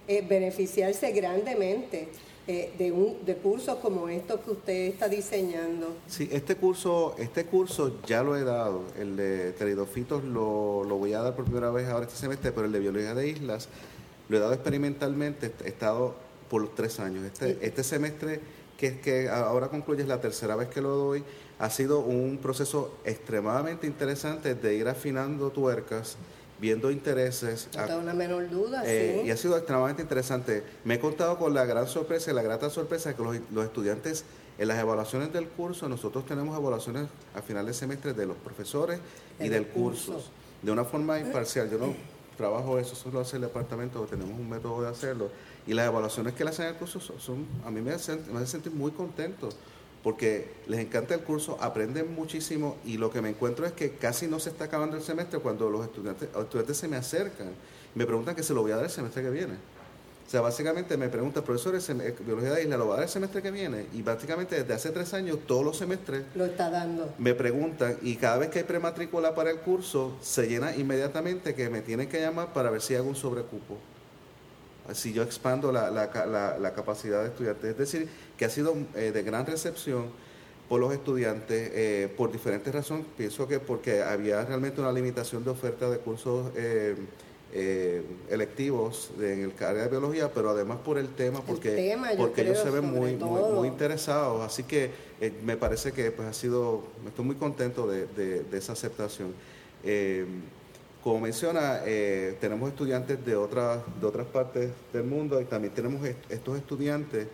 eh, 0.08 0.24
beneficiarse 0.28 1.12
grandemente. 1.12 2.08
Eh, 2.48 2.72
de, 2.76 2.90
un, 2.90 3.24
de 3.24 3.36
cursos 3.36 3.76
como 3.76 4.08
estos 4.08 4.40
que 4.40 4.50
usted 4.50 4.72
está 4.88 5.08
diseñando. 5.08 5.94
Sí, 6.08 6.28
este 6.32 6.56
curso, 6.56 7.14
este 7.16 7.46
curso 7.46 8.00
ya 8.04 8.24
lo 8.24 8.36
he 8.36 8.42
dado, 8.42 8.82
el 8.98 9.14
de 9.14 9.52
Teridofitos 9.52 10.24
lo, 10.24 10.82
lo 10.82 10.96
voy 10.96 11.12
a 11.12 11.20
dar 11.20 11.36
por 11.36 11.44
primera 11.44 11.70
vez 11.70 11.88
ahora 11.88 12.04
este 12.04 12.18
semestre, 12.18 12.50
pero 12.50 12.66
el 12.66 12.72
de 12.72 12.80
Biología 12.80 13.14
de 13.14 13.28
Islas 13.28 13.68
lo 14.28 14.36
he 14.36 14.40
dado 14.40 14.54
experimentalmente, 14.54 15.52
he 15.64 15.68
estado 15.68 16.16
por 16.50 16.62
los 16.62 16.74
tres 16.74 16.98
años. 16.98 17.24
Este, 17.24 17.58
este 17.62 17.84
semestre 17.84 18.40
que, 18.76 18.98
que 18.98 19.28
ahora 19.28 19.68
concluye 19.68 20.02
es 20.02 20.08
la 20.08 20.20
tercera 20.20 20.56
vez 20.56 20.66
que 20.68 20.80
lo 20.80 20.96
doy, 20.96 21.22
ha 21.60 21.70
sido 21.70 22.00
un 22.00 22.38
proceso 22.42 22.96
extremadamente 23.04 23.86
interesante 23.86 24.56
de 24.56 24.74
ir 24.74 24.88
afinando 24.88 25.50
tuercas, 25.50 26.16
viendo 26.62 26.92
intereses. 26.92 27.68
No 27.76 27.84
tengo 27.84 28.02
la 28.02 28.14
menor 28.14 28.48
duda, 28.48 28.84
eh, 28.86 29.18
sí. 29.20 29.26
Y 29.26 29.30
ha 29.32 29.36
sido 29.36 29.56
extremadamente 29.56 30.00
interesante. 30.00 30.62
Me 30.84 30.94
he 30.94 31.00
contado 31.00 31.36
con 31.36 31.52
la 31.52 31.66
gran 31.66 31.88
sorpresa 31.88 32.30
y 32.30 32.34
la 32.34 32.42
grata 32.42 32.70
sorpresa 32.70 33.14
que 33.16 33.22
los, 33.22 33.64
estudiantes 33.66 34.24
En 34.58 34.68
las 34.68 34.78
evaluaciones 34.78 35.32
del 35.32 35.48
curso, 35.48 35.88
nosotros 35.88 36.24
tenemos 36.24 36.56
evaluaciones 36.56 37.08
a 37.34 37.42
final 37.42 37.66
de 37.66 37.74
semestre 37.74 38.12
de 38.12 38.26
los 38.26 38.36
profesores 38.36 39.00
y 39.40 39.48
del 39.48 39.66
curso, 39.66 40.22
de 40.62 40.70
una 40.70 40.84
forma 40.84 41.18
imparcial. 41.18 41.68
Yo 41.68 41.78
no 41.78 41.94
trabajo 42.36 42.78
eso, 42.78 42.94
solo 42.94 43.18
hace 43.18 43.36
el 43.36 43.42
departamento, 43.42 44.04
tenemos 44.04 44.38
un 44.38 44.48
método 44.48 44.82
de 44.82 44.88
hacerlo. 44.88 45.30
Y 45.66 45.74
las 45.74 45.88
evaluaciones 45.88 46.34
que 46.34 46.44
le 46.44 46.50
hacen 46.50 46.66
al 46.66 46.76
curso 46.76 47.00
son, 47.00 47.44
a 47.66 47.72
mí 47.72 47.80
me 47.80 47.90
hacen, 47.90 48.22
me 48.30 48.36
hacen 48.36 48.46
sentir 48.46 48.72
muy 48.72 48.92
contento 48.92 49.48
porque 50.02 50.48
les 50.66 50.80
encanta 50.80 51.14
el 51.14 51.20
curso, 51.20 51.56
aprenden 51.60 52.14
muchísimo 52.14 52.76
y 52.84 52.98
lo 52.98 53.10
que 53.10 53.22
me 53.22 53.30
encuentro 53.30 53.66
es 53.66 53.72
que 53.72 53.92
casi 53.92 54.26
no 54.26 54.40
se 54.40 54.50
está 54.50 54.64
acabando 54.64 54.96
el 54.96 55.02
semestre 55.02 55.38
cuando 55.38 55.70
los 55.70 55.84
estudiantes, 55.84 56.28
los 56.34 56.44
estudiantes 56.44 56.76
se 56.76 56.88
me 56.88 56.96
acercan 56.96 57.48
y 57.94 57.98
me 57.98 58.06
preguntan 58.06 58.34
que 58.34 58.42
se 58.42 58.52
lo 58.52 58.62
voy 58.62 58.72
a 58.72 58.76
dar 58.76 58.84
el 58.84 58.90
semestre 58.90 59.22
que 59.22 59.30
viene. 59.30 59.54
O 60.26 60.30
sea, 60.32 60.40
básicamente 60.40 60.96
me 60.96 61.10
pregunta, 61.10 61.42
profesor, 61.42 61.74
eh, 61.74 62.14
biología 62.24 62.52
de 62.54 62.62
isla 62.62 62.78
lo 62.78 62.88
va 62.88 62.94
a 62.94 62.96
dar 62.96 63.04
el 63.04 63.10
semestre 63.10 63.42
que 63.42 63.50
viene. 63.50 63.84
Y 63.92 64.00
básicamente 64.00 64.56
desde 64.56 64.72
hace 64.72 64.90
tres 64.90 65.12
años, 65.12 65.40
todos 65.46 65.62
los 65.62 65.76
semestres. 65.76 66.22
Lo 66.34 66.46
está 66.46 66.70
dando. 66.70 67.12
Me 67.18 67.34
preguntan, 67.34 67.98
y 68.00 68.16
cada 68.16 68.38
vez 68.38 68.48
que 68.48 68.60
hay 68.60 68.64
prematrícula 68.64 69.34
para 69.34 69.50
el 69.50 69.58
curso, 69.58 70.16
se 70.22 70.46
llena 70.46 70.74
inmediatamente 70.74 71.54
que 71.54 71.68
me 71.68 71.82
tienen 71.82 72.08
que 72.08 72.18
llamar 72.18 72.54
para 72.54 72.70
ver 72.70 72.80
si 72.80 72.94
hago 72.94 73.08
un 73.08 73.14
sobrecupo. 73.14 73.76
Si 74.92 75.12
yo 75.12 75.22
expando 75.22 75.70
la, 75.70 75.90
la, 75.90 76.58
la, 76.58 76.74
capacidad 76.74 77.22
de 77.22 77.28
estudiantes. 77.28 77.70
Es 77.70 77.78
decir, 77.78 78.08
que 78.36 78.44
ha 78.44 78.50
sido 78.50 78.74
eh, 78.94 79.12
de 79.12 79.22
gran 79.22 79.46
recepción 79.46 80.10
por 80.72 80.80
los 80.80 80.94
estudiantes 80.94 81.70
eh, 81.74 82.08
por 82.16 82.32
diferentes 82.32 82.74
razones. 82.74 83.04
Pienso 83.14 83.46
que 83.46 83.60
porque 83.60 84.02
había 84.02 84.42
realmente 84.42 84.80
una 84.80 84.90
limitación 84.90 85.44
de 85.44 85.50
oferta 85.50 85.90
de 85.90 85.98
cursos. 85.98 86.50
Eh, 86.56 86.96
eh, 87.54 88.02
electivos 88.30 89.10
en 89.20 89.42
el 89.42 89.52
área 89.62 89.82
de 89.82 89.90
biología, 89.90 90.32
pero 90.32 90.48
además 90.48 90.78
por 90.82 90.96
el 90.96 91.08
tema, 91.08 91.42
porque, 91.42 91.94
porque 92.16 92.40
ellos 92.40 92.58
se 92.58 92.70
ven 92.70 92.86
muy, 92.86 93.16
muy, 93.16 93.68
interesados. 93.68 94.40
Así 94.40 94.62
que 94.62 94.90
me 95.44 95.58
parece 95.58 95.92
que 95.92 96.10
pues, 96.12 96.26
ha 96.26 96.32
sido, 96.32 96.84
estoy 97.06 97.26
muy 97.26 97.36
contento 97.36 97.86
de, 97.86 98.06
de, 98.06 98.56
esa 98.56 98.72
aceptación. 98.72 99.34
Eh, 101.02 101.04
como 101.04 101.20
menciona, 101.20 101.80
tenemos 102.40 102.70
estudiantes 102.70 103.24
de 103.24 103.34
otras, 103.34 103.80
de 104.00 104.06
otras 104.06 104.26
partes 104.26 104.70
del 104.92 105.04
mundo 105.04 105.40
y 105.40 105.44
también 105.44 105.74
tenemos 105.74 106.06
estos 106.28 106.56
estudiantes 106.56 107.26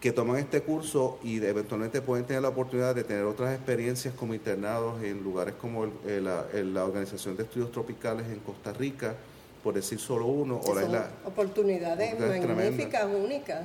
que 0.00 0.12
toman 0.12 0.38
este 0.38 0.62
curso 0.62 1.18
y 1.22 1.44
eventualmente 1.44 2.00
pueden 2.00 2.24
tener 2.24 2.42
la 2.42 2.48
oportunidad 2.48 2.94
de 2.94 3.04
tener 3.04 3.24
otras 3.24 3.54
experiencias 3.54 4.14
como 4.14 4.32
internados 4.32 5.02
en 5.02 5.22
lugares 5.22 5.54
como 5.60 5.86
la, 6.06 6.84
Organización 6.84 7.36
de 7.36 7.42
Estudios 7.42 7.70
Tropicales 7.70 8.26
en 8.26 8.38
Costa 8.40 8.72
Rica, 8.72 9.14
por 9.62 9.74
decir 9.74 9.98
solo 9.98 10.26
uno, 10.26 10.58
o 10.58 10.74
la 10.74 11.10
oportunidades 11.26 12.18
magníficas, 12.18 13.04
únicas. 13.04 13.60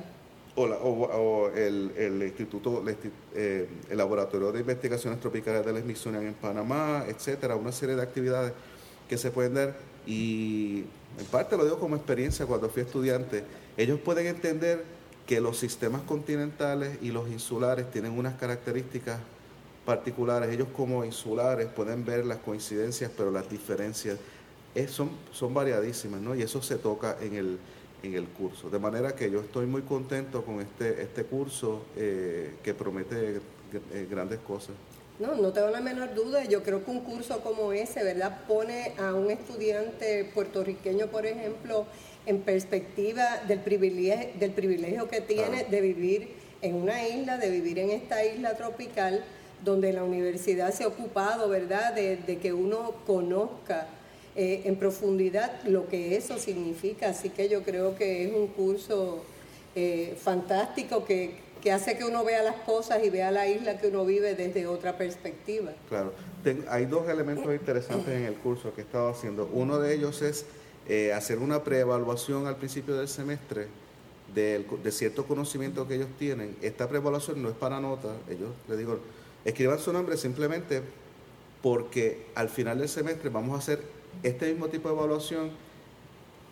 O, 0.58 1.50
el, 1.54 2.22
Instituto, 2.22 2.82
eh, 3.34 3.68
el 3.90 3.96
Laboratorio 3.96 4.52
de 4.52 4.60
Investigaciones 4.60 5.20
Tropicales 5.20 5.64
de 5.64 5.72
la 5.72 5.80
Smithsonian 5.80 6.26
en 6.26 6.34
Panamá, 6.34 7.04
etcétera, 7.08 7.56
una 7.56 7.72
serie 7.72 7.94
de 7.94 8.02
actividades 8.02 8.52
que 9.08 9.18
se 9.18 9.30
pueden 9.30 9.54
dar 9.54 9.76
y 10.06 10.84
en 11.18 11.26
parte 11.30 11.56
lo 11.56 11.64
digo 11.64 11.78
como 11.78 11.96
experiencia 11.96 12.46
cuando 12.46 12.68
fui 12.68 12.82
estudiante, 12.82 13.44
ellos 13.76 13.98
pueden 14.00 14.26
entender 14.26 14.84
que 15.26 15.40
los 15.40 15.58
sistemas 15.58 16.02
continentales 16.02 16.98
y 17.02 17.10
los 17.10 17.28
insulares 17.28 17.90
tienen 17.90 18.12
unas 18.12 18.34
características 18.34 19.18
particulares. 19.84 20.50
Ellos 20.50 20.68
como 20.74 21.04
insulares 21.04 21.68
pueden 21.68 22.04
ver 22.04 22.24
las 22.24 22.38
coincidencias, 22.38 23.10
pero 23.16 23.30
las 23.30 23.48
diferencias 23.50 24.18
son, 24.88 25.10
son 25.32 25.52
variadísimas, 25.54 26.20
¿no? 26.20 26.34
Y 26.34 26.42
eso 26.42 26.62
se 26.62 26.76
toca 26.76 27.16
en 27.20 27.34
el, 27.34 27.58
en 28.02 28.14
el 28.14 28.26
curso. 28.26 28.70
De 28.70 28.78
manera 28.78 29.16
que 29.16 29.30
yo 29.30 29.40
estoy 29.40 29.66
muy 29.66 29.82
contento 29.82 30.44
con 30.44 30.60
este, 30.60 31.02
este 31.02 31.24
curso 31.24 31.86
eh, 31.96 32.54
que 32.62 32.74
promete 32.74 33.40
eh, 33.92 34.06
grandes 34.08 34.38
cosas. 34.40 34.74
No, 35.18 35.34
no 35.34 35.52
tengo 35.52 35.70
la 35.70 35.80
menor 35.80 36.14
duda. 36.14 36.44
Yo 36.44 36.62
creo 36.62 36.84
que 36.84 36.90
un 36.90 37.00
curso 37.00 37.40
como 37.40 37.72
ese, 37.72 38.04
¿verdad?, 38.04 38.40
pone 38.46 38.92
a 38.98 39.14
un 39.14 39.30
estudiante 39.30 40.24
puertorriqueño, 40.34 41.06
por 41.06 41.24
ejemplo, 41.24 41.86
en 42.26 42.40
perspectiva 42.40 43.40
del 43.48 43.60
privilegio, 43.60 44.28
del 44.38 44.50
privilegio 44.50 45.08
que 45.08 45.22
tiene 45.22 45.64
de 45.64 45.80
vivir 45.80 46.28
en 46.60 46.74
una 46.74 47.08
isla, 47.08 47.38
de 47.38 47.50
vivir 47.50 47.78
en 47.78 47.90
esta 47.90 48.24
isla 48.24 48.56
tropical, 48.56 49.24
donde 49.64 49.92
la 49.94 50.04
universidad 50.04 50.72
se 50.74 50.84
ha 50.84 50.88
ocupado, 50.88 51.48
¿verdad?, 51.48 51.94
de, 51.94 52.38
que 52.42 52.52
uno 52.52 52.96
conozca 53.06 53.86
eh, 54.34 54.62
en 54.66 54.76
profundidad 54.76 55.62
lo 55.64 55.88
que 55.88 56.16
eso 56.16 56.38
significa. 56.38 57.08
Así 57.08 57.30
que 57.30 57.48
yo 57.48 57.62
creo 57.62 57.96
que 57.96 58.24
es 58.24 58.34
un 58.34 58.48
curso 58.48 59.24
eh, 59.74 60.14
fantástico 60.20 61.06
que, 61.06 61.45
que 61.62 61.72
hace 61.72 61.96
que 61.96 62.04
uno 62.04 62.24
vea 62.24 62.42
las 62.42 62.56
cosas 62.56 63.02
y 63.04 63.10
vea 63.10 63.30
la 63.30 63.46
isla 63.46 63.78
que 63.78 63.88
uno 63.88 64.04
vive 64.04 64.34
desde 64.34 64.66
otra 64.66 64.96
perspectiva. 64.96 65.72
Claro, 65.88 66.12
hay 66.68 66.86
dos 66.86 67.08
elementos 67.08 67.52
interesantes 67.52 68.08
en 68.08 68.24
el 68.24 68.34
curso 68.34 68.74
que 68.74 68.82
he 68.82 68.84
estado 68.84 69.08
haciendo. 69.08 69.48
Uno 69.52 69.78
de 69.78 69.94
ellos 69.94 70.22
es 70.22 70.46
eh, 70.88 71.12
hacer 71.12 71.38
una 71.38 71.64
preevaluación 71.64 72.46
al 72.46 72.56
principio 72.56 72.94
del 72.94 73.08
semestre 73.08 73.68
de, 74.34 74.64
cierto 74.90 75.24
conocimiento 75.26 75.88
que 75.88 75.94
ellos 75.96 76.08
tienen. 76.18 76.56
Esta 76.62 76.88
preevaluación 76.88 77.42
no 77.42 77.48
es 77.48 77.56
para 77.56 77.80
nota, 77.80 78.14
ellos 78.28 78.50
les 78.68 78.78
digo, 78.78 78.98
escriban 79.44 79.78
su 79.78 79.92
nombre 79.92 80.16
simplemente 80.16 80.82
porque 81.62 82.26
al 82.34 82.48
final 82.48 82.78
del 82.78 82.88
semestre 82.88 83.30
vamos 83.30 83.54
a 83.54 83.58
hacer 83.58 83.82
este 84.22 84.50
mismo 84.50 84.68
tipo 84.68 84.88
de 84.88 84.94
evaluación 84.94 85.50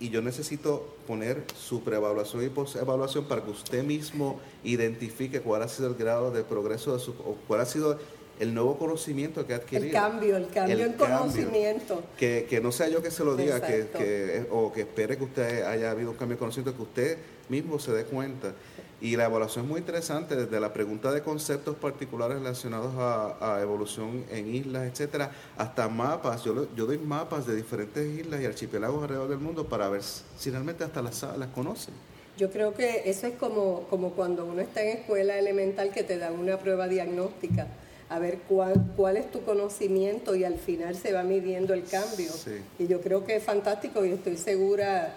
y 0.00 0.10
yo 0.10 0.22
necesito 0.22 0.94
poner 1.06 1.44
su 1.56 1.82
preevaluación 1.82 2.44
y 2.44 2.48
postevaluación 2.48 3.24
para 3.26 3.42
que 3.42 3.50
usted 3.50 3.84
mismo 3.84 4.40
identifique 4.64 5.40
cuál 5.40 5.62
ha 5.62 5.68
sido 5.68 5.88
el 5.88 5.94
grado 5.94 6.30
de 6.30 6.42
progreso 6.42 6.94
de 6.94 7.00
su, 7.00 7.12
o 7.12 7.36
cuál 7.46 7.60
ha 7.60 7.66
sido 7.66 7.98
el 8.40 8.52
nuevo 8.52 8.76
conocimiento 8.76 9.46
que 9.46 9.54
ha 9.54 9.56
adquirido. 9.56 9.86
El 9.86 9.92
cambio, 9.92 10.36
el 10.36 10.48
cambio 10.48 10.84
en 10.84 10.92
conocimiento. 10.94 12.02
Que, 12.16 12.46
que, 12.48 12.60
no 12.60 12.72
sea 12.72 12.88
yo 12.88 13.02
que 13.02 13.10
se 13.10 13.24
lo 13.24 13.36
diga, 13.36 13.60
que, 13.60 13.88
que, 13.96 14.46
o 14.50 14.72
que 14.72 14.82
espere 14.82 15.16
que 15.16 15.24
usted 15.24 15.62
haya 15.62 15.90
habido 15.90 16.10
un 16.10 16.16
cambio 16.16 16.36
de 16.36 16.40
conocimiento, 16.40 16.76
que 16.76 16.82
usted 16.82 17.18
mismo 17.48 17.78
se 17.78 17.92
dé 17.92 18.04
cuenta. 18.04 18.52
Y 19.00 19.16
la 19.16 19.26
evaluación 19.26 19.64
es 19.64 19.70
muy 19.70 19.80
interesante, 19.80 20.36
desde 20.36 20.60
la 20.60 20.72
pregunta 20.72 21.12
de 21.12 21.22
conceptos 21.22 21.76
particulares 21.76 22.38
relacionados 22.38 22.94
a, 22.96 23.60
evolución 23.60 24.24
en 24.30 24.54
islas, 24.54 24.84
etcétera, 24.90 25.30
hasta 25.56 25.88
mapas. 25.88 26.44
Yo, 26.44 26.68
yo 26.74 26.86
doy 26.86 26.98
mapas 26.98 27.46
de 27.46 27.54
diferentes 27.54 28.06
islas 28.18 28.40
y 28.40 28.46
archipiélagos 28.46 29.02
alrededor 29.02 29.28
del 29.28 29.38
mundo 29.38 29.68
para 29.68 29.88
ver 29.88 30.02
si 30.02 30.50
realmente 30.50 30.84
hasta 30.84 31.02
las, 31.02 31.22
las 31.36 31.48
conocen. 31.48 31.94
Yo 32.36 32.50
creo 32.50 32.74
que 32.74 33.02
eso 33.08 33.26
es 33.26 33.34
como, 33.34 33.86
como 33.90 34.10
cuando 34.10 34.44
uno 34.44 34.60
está 34.60 34.82
en 34.82 34.98
escuela 34.98 35.38
elemental 35.38 35.90
que 35.90 36.02
te 36.02 36.18
dan 36.18 36.38
una 36.38 36.58
prueba 36.58 36.88
diagnóstica 36.88 37.68
a 38.08 38.18
ver 38.18 38.38
cuál, 38.48 38.92
cuál 38.96 39.16
es 39.16 39.30
tu 39.30 39.42
conocimiento 39.42 40.34
y 40.34 40.44
al 40.44 40.56
final 40.56 40.94
se 40.96 41.12
va 41.12 41.22
midiendo 41.22 41.74
el 41.74 41.84
cambio. 41.84 42.30
Y 42.78 42.86
yo 42.86 43.00
creo 43.00 43.24
que 43.24 43.36
es 43.36 43.42
fantástico 43.42 44.04
y 44.04 44.12
estoy 44.12 44.36
segura 44.36 45.14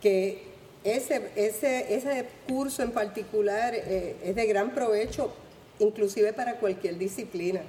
que 0.00 0.45
ese, 0.86 1.30
ese, 1.36 1.94
ese 1.94 2.26
curso 2.48 2.82
en 2.82 2.92
particular 2.92 3.74
eh, 3.74 4.16
es 4.24 4.34
de 4.34 4.46
gran 4.46 4.72
provecho, 4.72 5.32
inclusive 5.78 6.32
para 6.32 6.56
cualquier 6.56 6.98
disciplina 6.98 7.62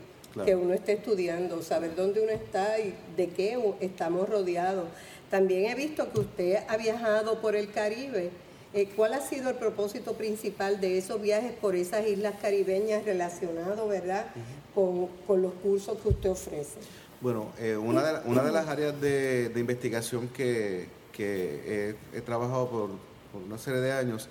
que 0.45 0.55
uno 0.55 0.73
esté 0.73 0.93
estudiando, 0.93 1.63
saber 1.63 1.95
dónde 1.95 2.21
uno 2.21 2.31
está 2.31 2.79
y 2.79 2.93
de 3.15 3.29
qué 3.29 3.57
estamos 3.79 4.29
rodeados. 4.29 4.87
También 5.31 5.65
he 5.65 5.73
visto 5.73 6.11
que 6.11 6.19
usted 6.19 6.57
ha 6.67 6.77
viajado 6.77 7.41
por 7.41 7.55
el 7.55 7.71
Caribe 7.71 8.29
eh, 8.73 8.89
¿Cuál 8.95 9.13
ha 9.13 9.21
sido 9.21 9.49
el 9.49 9.55
propósito 9.55 10.13
principal 10.13 10.81
de 10.81 10.97
esos 10.97 11.21
viajes 11.21 11.53
por 11.53 11.75
esas 11.75 12.05
islas 12.05 12.35
caribeñas 12.41 13.05
relacionado, 13.05 13.87
verdad, 13.87 14.25
con, 14.75 15.09
los 15.41 15.53
cursos 15.63 15.97
que 15.99 16.09
usted 16.09 16.29
ofrece? 16.29 16.77
Bueno, 17.21 17.51
eh, 17.59 17.77
una, 17.77 18.03
de, 18.03 18.29
una 18.29 18.43
de 18.43 18.51
las 18.51 18.67
áreas 18.67 18.99
de, 18.99 19.51
investigación 19.55 20.27
que, 20.27 20.89
he, 21.17 22.21
trabajado 22.21 22.69
por, 22.69 22.89
una 23.45 23.57
serie 23.57 23.79
de 23.79 23.91
años 23.91 24.27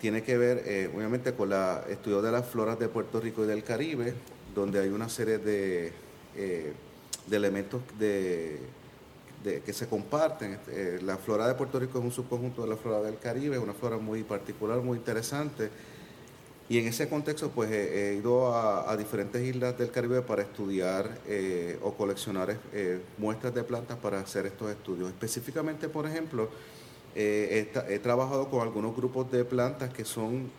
tiene 0.00 0.22
que 0.22 0.36
ver, 0.38 0.62
eh, 0.66 0.90
obviamente, 0.94 1.34
con 1.34 1.52
el 1.52 1.90
estudio 1.90 2.22
de 2.22 2.32
las 2.32 2.46
floras 2.46 2.78
de 2.78 2.88
Puerto 2.88 3.20
Rico 3.20 3.44
y 3.44 3.46
del 3.46 3.62
Caribe, 3.62 4.14
donde 4.54 4.80
hay 4.80 4.88
una 4.88 5.08
serie 5.08 5.38
de, 5.38 5.92
de 6.34 7.36
elementos 7.36 7.82
de 7.98 8.60
que 9.42 9.72
se 9.72 9.86
comparten. 9.88 10.58
Eh, 10.68 11.00
la 11.02 11.16
flora 11.16 11.48
de 11.48 11.54
Puerto 11.54 11.78
Rico 11.78 11.98
es 11.98 12.04
un 12.04 12.12
subconjunto 12.12 12.62
de 12.62 12.68
la 12.68 12.76
flora 12.76 13.00
del 13.00 13.18
Caribe, 13.18 13.56
es 13.56 13.62
una 13.62 13.72
flora 13.72 13.96
muy 13.96 14.22
particular, 14.22 14.80
muy 14.80 14.98
interesante. 14.98 15.70
Y 16.68 16.78
en 16.78 16.86
ese 16.86 17.08
contexto, 17.08 17.50
pues 17.50 17.70
he, 17.72 18.14
ido 18.14 18.54
a, 18.54 18.96
diferentes 18.96 19.42
islas 19.42 19.76
del 19.76 19.90
Caribe 19.90 20.22
para 20.22 20.42
estudiar 20.42 21.18
eh, 21.26 21.78
o 21.82 21.94
coleccionar 21.94 22.56
eh, 22.72 23.00
muestras 23.18 23.52
de 23.54 23.64
plantas 23.64 23.98
para 23.98 24.20
hacer 24.20 24.46
estos 24.46 24.70
estudios. 24.70 25.08
Específicamente, 25.08 25.88
por 25.88 26.06
ejemplo, 26.06 26.48
he, 27.14 27.70
he, 27.88 27.98
trabajado 27.98 28.48
con 28.48 28.62
algunos 28.62 28.96
grupos 28.96 29.30
de 29.30 29.44
plantas 29.44 29.92
que 29.92 30.04
son 30.04 30.50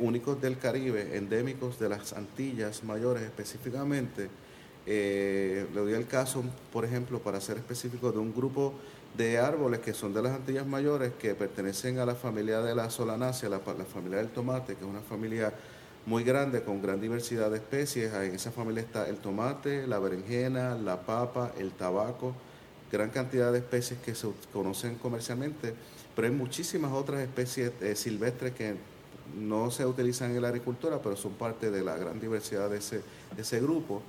únicos 0.00 0.40
del 0.40 0.58
Caribe, 0.58 1.16
endémicos 1.16 1.78
de 1.78 1.88
las 1.88 2.12
Antillas 2.12 2.82
mayores 2.82 3.22
específicamente 3.22 4.28
eh, 4.86 5.66
le 5.74 5.80
doy 5.80 5.92
el 5.92 6.06
caso, 6.06 6.42
por 6.72 6.84
ejemplo, 6.84 7.20
para 7.20 7.40
ser 7.40 7.58
específico, 7.58 8.12
de 8.12 8.18
un 8.18 8.34
grupo 8.34 8.74
de 9.16 9.38
árboles 9.38 9.80
que 9.80 9.92
son 9.92 10.14
de 10.14 10.22
las 10.22 10.32
Antillas 10.32 10.66
Mayores, 10.66 11.12
que 11.18 11.34
pertenecen 11.34 11.98
a 11.98 12.06
la 12.06 12.14
familia 12.14 12.60
de 12.60 12.74
la 12.74 12.90
solanácea, 12.90 13.48
la, 13.48 13.58
la 13.58 13.84
familia 13.84 14.18
del 14.18 14.30
tomate, 14.30 14.74
que 14.74 14.80
es 14.80 14.90
una 14.90 15.00
familia 15.00 15.52
muy 16.06 16.24
grande 16.24 16.62
con 16.62 16.80
gran 16.80 17.00
diversidad 17.00 17.50
de 17.50 17.58
especies. 17.58 18.12
En 18.14 18.34
esa 18.34 18.50
familia 18.50 18.82
está 18.82 19.08
el 19.08 19.18
tomate, 19.18 19.86
la 19.86 19.98
berenjena, 19.98 20.74
la 20.76 21.02
papa, 21.02 21.52
el 21.58 21.72
tabaco, 21.72 22.34
gran 22.90 23.10
cantidad 23.10 23.52
de 23.52 23.58
especies 23.58 24.00
que 24.00 24.14
se 24.14 24.28
conocen 24.52 24.96
comercialmente, 24.96 25.74
pero 26.14 26.28
hay 26.28 26.34
muchísimas 26.34 26.92
otras 26.92 27.20
especies 27.20 27.72
eh, 27.80 27.94
silvestres 27.94 28.52
que 28.54 28.74
no 29.38 29.70
se 29.70 29.86
utilizan 29.86 30.34
en 30.34 30.42
la 30.42 30.48
agricultura, 30.48 31.00
pero 31.02 31.16
son 31.16 31.32
parte 31.32 31.70
de 31.70 31.82
la 31.82 31.96
gran 31.96 32.20
diversidad 32.20 32.68
de 32.68 32.78
ese, 32.78 33.60
grupo. 33.60 34.02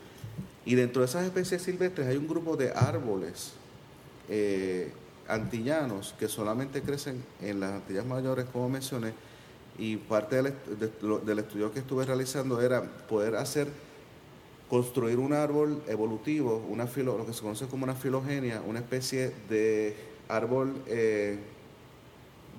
Y 0.66 0.76
dentro 0.76 1.02
de 1.02 1.08
esas 1.08 1.26
especies 1.26 1.62
silvestres 1.62 2.08
hay 2.08 2.18
un 2.18 2.28
grupo 2.28 2.58
de 2.58 2.72
árboles 2.72 3.54
eh, 4.30 4.92
antillanos 5.28 6.16
que 6.20 6.28
solamente 6.28 6.82
crecen 6.82 7.24
en 7.42 7.60
las 7.60 7.72
Antillas 7.74 8.06
Mayores, 8.06 8.46
como 8.52 8.70
mencioné, 8.70 9.14
y 9.78 9.98
parte 9.98 10.42
del 10.42 11.40
estudio 11.40 11.72
que 11.72 11.80
estuve 11.80 12.06
realizando 12.06 12.62
era 12.62 12.84
poder 12.84 13.36
hacer, 13.36 13.68
construir 14.72 15.20
un 15.20 15.34
árbol 15.34 15.84
evolutivo, 15.90 16.66
una 16.70 16.88
filo, 16.88 17.18
lo 17.18 17.26
que 17.26 17.34
se 17.34 17.42
conoce 17.42 17.66
como 17.66 17.84
una 17.84 17.94
filogenia, 17.94 18.62
una 18.66 18.80
especie 18.80 19.34
de 19.50 19.94
árbol 20.30 20.82
eh, 20.88 21.38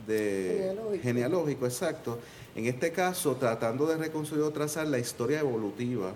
de 0.07 0.99
genealógico. 1.03 1.65
exacto. 1.65 2.19
En 2.55 2.67
este 2.67 2.93
caso, 2.93 3.37
tratando 3.37 3.87
de 3.87 3.97
reconstruir 3.97 4.43
o 4.43 4.51
trazar 4.51 4.89
la 4.89 4.99
historia 4.99 5.41
evolutiva 5.41 6.13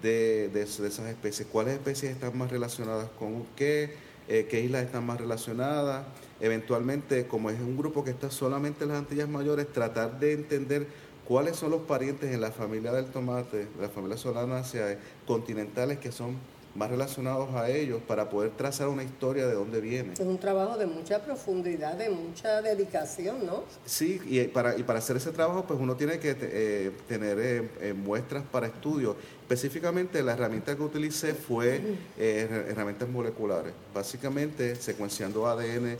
de, 0.00 0.48
de, 0.48 0.62
esas 0.62 1.00
especies, 1.00 1.46
cuáles 1.52 1.74
especies 1.74 2.12
están 2.12 2.38
más 2.38 2.50
relacionadas 2.50 3.10
con 3.18 3.44
qué, 3.54 3.96
eh, 4.28 4.46
qué 4.48 4.62
islas 4.62 4.84
están 4.84 5.04
más 5.04 5.20
relacionadas, 5.20 6.06
eventualmente, 6.40 7.26
como 7.26 7.50
es 7.50 7.60
un 7.60 7.76
grupo 7.76 8.02
que 8.02 8.12
está 8.12 8.30
solamente 8.30 8.84
en 8.84 8.92
las 8.92 8.98
Antillas 9.00 9.28
Mayores, 9.28 9.70
tratar 9.74 10.18
de 10.18 10.32
entender 10.32 10.86
cuáles 11.28 11.56
son 11.56 11.70
los 11.70 11.82
parientes 11.82 12.32
en 12.32 12.40
la 12.40 12.50
familia 12.50 12.90
del 12.90 13.04
tomate, 13.04 13.68
la 13.78 13.90
familia 13.90 14.16
solanáceae, 14.16 14.96
continentales 15.26 15.98
que 15.98 16.10
son 16.10 16.36
más 16.74 16.90
relacionados 16.90 17.54
a 17.54 17.68
ellos 17.68 18.00
para 18.06 18.30
poder 18.30 18.52
trazar 18.52 18.88
una 18.88 19.02
historia 19.02 19.46
de 19.46 19.54
dónde 19.54 19.80
viene. 19.80 20.14
Es 20.14 20.20
un 20.20 20.38
trabajo 20.38 20.78
de 20.78 20.86
mucha 20.86 21.22
profundidad, 21.22 21.94
de 21.96 22.08
mucha 22.08 22.62
dedicación, 22.62 23.44
¿no? 23.44 23.64
Sí, 23.84 24.20
y 24.24 24.42
para, 24.44 24.78
y 24.78 24.84
para 24.84 25.00
hacer 25.00 25.16
ese 25.16 25.30
trabajo 25.32 25.64
pues 25.66 25.78
uno 25.78 25.96
tiene 25.96 26.18
que 26.18 26.34
eh, 26.40 26.92
tener 27.08 27.38
eh, 27.38 27.70
eh, 27.80 27.92
muestras 27.92 28.44
para 28.50 28.66
estudio. 28.66 29.14
Específicamente 29.42 30.22
la 30.22 30.32
herramienta 30.32 30.76
que 30.76 30.82
utilicé 30.82 31.34
fue 31.34 31.80
herramientas 32.16 33.08
moleculares, 33.08 33.72
básicamente 33.94 34.76
secuenciando 34.76 35.46
ADN 35.46 35.96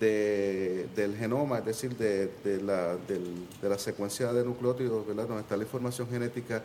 de, 0.00 0.86
del 0.94 1.16
genoma, 1.16 1.58
es 1.58 1.64
decir, 1.64 1.96
de, 1.96 2.30
de, 2.44 2.60
la, 2.62 2.96
de 2.96 3.68
la 3.68 3.78
secuencia 3.78 4.32
de 4.32 4.44
nucleótidos, 4.44 5.06
¿verdad? 5.06 5.26
donde 5.26 5.42
está 5.42 5.56
la 5.56 5.64
información 5.64 6.08
genética 6.08 6.62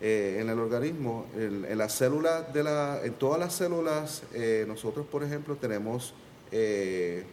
eh, 0.00 0.38
en 0.40 0.50
el 0.50 0.58
organismo, 0.58 1.26
en, 1.36 1.78
las 1.78 1.92
células 1.92 2.52
de 2.52 2.62
la, 2.62 3.00
en 3.04 3.14
todas 3.14 3.38
las 3.38 3.54
células, 3.54 4.22
eh, 4.34 4.64
nosotros 4.66 5.06
por 5.06 5.22
ejemplo 5.22 5.56
tenemos 5.56 6.14
eh, 6.52 7.24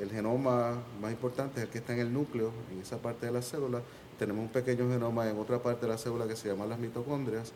el 0.00 0.10
genoma 0.10 0.82
más 1.00 1.12
importante, 1.12 1.60
es 1.60 1.66
el 1.66 1.70
que 1.70 1.78
está 1.78 1.92
en 1.92 2.00
el 2.00 2.12
núcleo, 2.12 2.52
en 2.72 2.80
esa 2.80 2.98
parte 2.98 3.26
de 3.26 3.32
la 3.32 3.42
célula, 3.42 3.82
tenemos 4.18 4.42
un 4.42 4.48
pequeño 4.48 4.88
genoma 4.90 5.28
en 5.28 5.38
otra 5.38 5.62
parte 5.62 5.82
de 5.82 5.92
la 5.92 5.98
célula 5.98 6.26
que 6.26 6.36
se 6.36 6.48
llama 6.48 6.66
las 6.66 6.78
mitocondrias, 6.78 7.52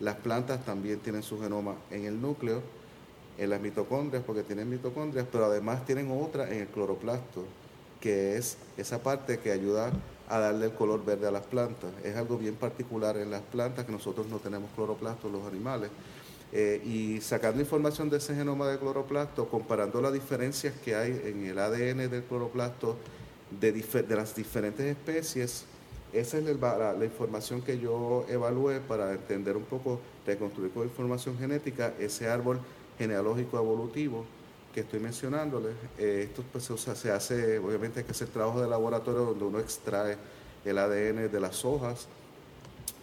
las 0.00 0.16
plantas 0.16 0.64
también 0.64 1.00
tienen 1.00 1.22
su 1.22 1.40
genoma 1.40 1.76
en 1.90 2.04
el 2.04 2.20
núcleo, 2.20 2.62
en 3.38 3.50
las 3.50 3.60
mitocondrias 3.60 4.22
porque 4.24 4.42
tienen 4.42 4.68
mitocondrias, 4.68 5.26
pero 5.30 5.46
además 5.46 5.86
tienen 5.86 6.10
otra 6.10 6.50
en 6.50 6.60
el 6.62 6.66
cloroplasto, 6.66 7.44
que 8.00 8.36
es 8.36 8.58
esa 8.76 9.02
parte 9.02 9.38
que 9.38 9.52
ayuda 9.52 9.92
a 10.28 10.38
darle 10.38 10.66
el 10.66 10.72
color 10.72 11.04
verde 11.04 11.28
a 11.28 11.30
las 11.30 11.44
plantas. 11.46 11.90
Es 12.04 12.16
algo 12.16 12.36
bien 12.36 12.56
particular 12.56 13.16
en 13.16 13.30
las 13.30 13.40
plantas 13.42 13.86
que 13.86 13.92
nosotros 13.92 14.26
no 14.26 14.38
tenemos 14.38 14.70
cloroplasto, 14.74 15.28
los 15.28 15.46
animales. 15.46 15.90
Eh, 16.52 16.82
y 16.84 17.20
sacando 17.20 17.60
información 17.60 18.10
de 18.10 18.16
ese 18.16 18.34
genoma 18.34 18.68
de 18.68 18.78
cloroplasto, 18.78 19.48
comparando 19.48 20.00
las 20.00 20.12
diferencias 20.12 20.74
que 20.84 20.94
hay 20.94 21.20
en 21.24 21.46
el 21.46 21.58
ADN 21.58 22.10
del 22.10 22.24
cloroplasto 22.24 22.96
de, 23.60 23.72
las 24.08 24.34
diferentes 24.34 24.84
especies, 24.84 25.64
esa 26.12 26.38
es 26.38 26.44
la, 26.44 26.94
la, 26.94 27.04
información 27.04 27.60
que 27.60 27.78
yo 27.78 28.24
evalué 28.30 28.80
para 28.80 29.12
entender 29.12 29.58
un 29.58 29.64
poco, 29.64 30.00
reconstruir 30.26 30.70
con 30.70 30.84
información 30.84 31.36
genética 31.38 31.92
ese 31.98 32.28
árbol 32.28 32.60
genealógico 32.98 33.56
evolutivo 33.58 34.24
que 34.74 34.80
estoy 34.80 35.00
mencionándoles. 35.00 35.74
Eh, 35.98 36.28
esto 36.28 36.44
pues, 36.52 36.64
se 36.64 37.10
hace, 37.10 37.58
obviamente 37.58 38.00
hay 38.00 38.04
que 38.04 38.12
hacer 38.12 38.28
trabajo 38.28 38.60
de 38.60 38.68
laboratorio 38.68 39.20
donde 39.20 39.44
uno 39.44 39.58
extrae 39.58 40.16
el 40.64 40.78
ADN 40.78 41.30
de 41.30 41.40
las 41.40 41.64
hojas 41.64 42.08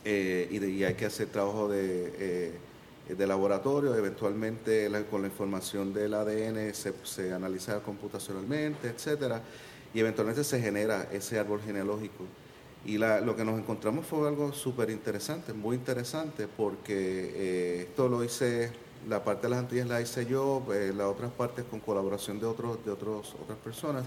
eh, 0.04 0.48
y, 0.52 0.84
hay 0.84 0.94
que 0.94 1.06
hacer 1.06 1.30
trabajo 1.30 1.68
de, 1.68 2.14
eh, 3.10 3.14
de 3.16 3.28
laboratorio, 3.28 3.96
eventualmente 3.96 4.90
con 5.10 5.22
la 5.22 5.28
información 5.28 5.94
del 5.94 6.14
ADN 6.14 6.74
se, 6.74 6.94
se 7.04 7.34
analiza 7.34 7.80
computacionalmente, 7.82 8.90
etcétera, 8.90 9.42
y 9.94 10.00
eventualmente 10.00 10.44
se 10.44 10.62
genera 10.62 11.08
ese 11.12 11.40
árbol 11.40 11.62
genealógico. 11.62 12.26
Y 12.86 13.00
lo 13.00 13.36
que 13.36 13.44
nos 13.44 13.58
encontramos 13.58 14.06
fue 14.06 14.28
algo 14.28 14.54
súper 14.54 14.92
interesante, 14.92 15.54
muy 15.54 15.76
interesante, 15.76 16.48
porque 16.48 17.82
esto 17.82 18.08
lo 18.08 18.24
hice 18.24 18.85
la 19.08 19.24
parte 19.24 19.44
de 19.44 19.50
las 19.50 19.60
Antillas 19.60 19.88
la 19.88 20.02
hice 20.02 20.26
yo, 20.26 20.66
eh, 20.74 20.92
las 20.96 21.08
otras 21.08 21.32
partes 21.32 21.66
con 21.66 21.80
colaboración 21.80 22.40
de, 22.40 22.46
otros, 22.46 22.84
de 22.84 22.92
otros, 22.92 23.36
otras 23.42 23.58
personas. 23.60 24.06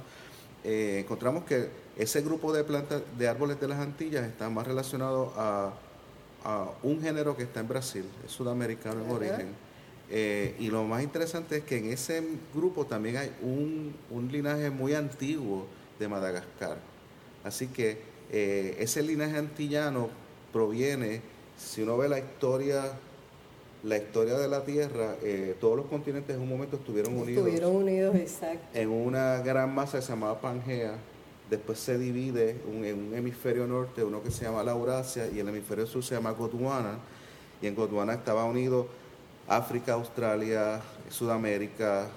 Eh, 0.64 1.00
encontramos 1.00 1.44
que 1.44 1.68
ese 1.96 2.20
grupo 2.22 2.52
de 2.52 2.64
plantas, 2.64 3.02
de 3.16 3.28
árboles 3.28 3.60
de 3.60 3.68
las 3.68 3.78
Antillas 3.78 4.26
está 4.26 4.50
más 4.50 4.66
relacionado 4.66 5.32
a, 5.36 5.72
un 6.82 7.02
género 7.02 7.36
que 7.36 7.42
está 7.42 7.60
en 7.60 7.68
Brasil, 7.68 8.04
es 8.24 8.32
sudamericano 8.32 9.04
en 9.04 9.10
origen. 9.10 9.48
Eh, 10.08 10.56
y 10.58 10.68
lo 10.68 10.84
más 10.84 11.02
interesante 11.02 11.58
es 11.58 11.64
que 11.64 11.76
en 11.76 11.92
ese 11.92 12.22
grupo 12.54 12.86
también 12.86 13.18
hay 13.18 13.32
un, 13.42 13.94
un 14.08 14.32
linaje 14.32 14.70
muy 14.70 14.94
antiguo 14.94 15.66
de 15.98 16.08
Madagascar. 16.08 16.78
Así 17.44 17.66
que 17.66 18.00
ese 18.30 19.02
linaje 19.02 19.36
antillano 19.36 20.08
proviene, 20.50 21.20
si 21.58 21.82
uno 21.82 21.98
ve 21.98 22.08
la 22.08 22.18
historia 22.18 22.92
la 23.84 23.96
historia 23.96 24.36
de 24.36 24.48
la 24.48 24.64
Tierra, 24.64 25.14
eh, 25.22 25.56
todos 25.60 25.76
los 25.76 25.86
continentes 25.86 26.34
en 26.34 26.42
un 26.42 26.48
momento 26.48 26.76
estuvieron 26.76 27.14
unidos. 27.14 27.44
Estuvieron 27.44 27.76
unidos, 27.76 28.16
exacto. 28.16 28.66
En 28.74 28.90
una 28.90 29.38
gran 29.38 29.74
masa 29.74 29.98
que 29.98 30.02
se 30.02 30.10
llamaba 30.10 30.40
Pangea. 30.40 30.94
Después 31.48 31.78
se 31.78 31.96
divide 31.96 32.56
en 32.68 32.98
un 32.98 33.14
hemisferio 33.14 33.66
norte, 33.66 34.04
uno 34.04 34.22
que 34.22 34.30
se 34.30 34.44
llama 34.44 34.62
Laurasia, 34.62 35.28
y 35.28 35.38
el 35.38 35.48
hemisferio 35.48 35.86
sur 35.86 36.04
se 36.04 36.14
llama 36.14 36.32
Gondwana. 36.32 36.98
Y 37.62 37.66
en 37.66 37.74
Gondwana 37.74 38.14
estaba 38.14 38.44
unido 38.44 38.86
África, 39.46 39.94
Australia, 39.94 40.80
Sudamérica, 41.08 42.08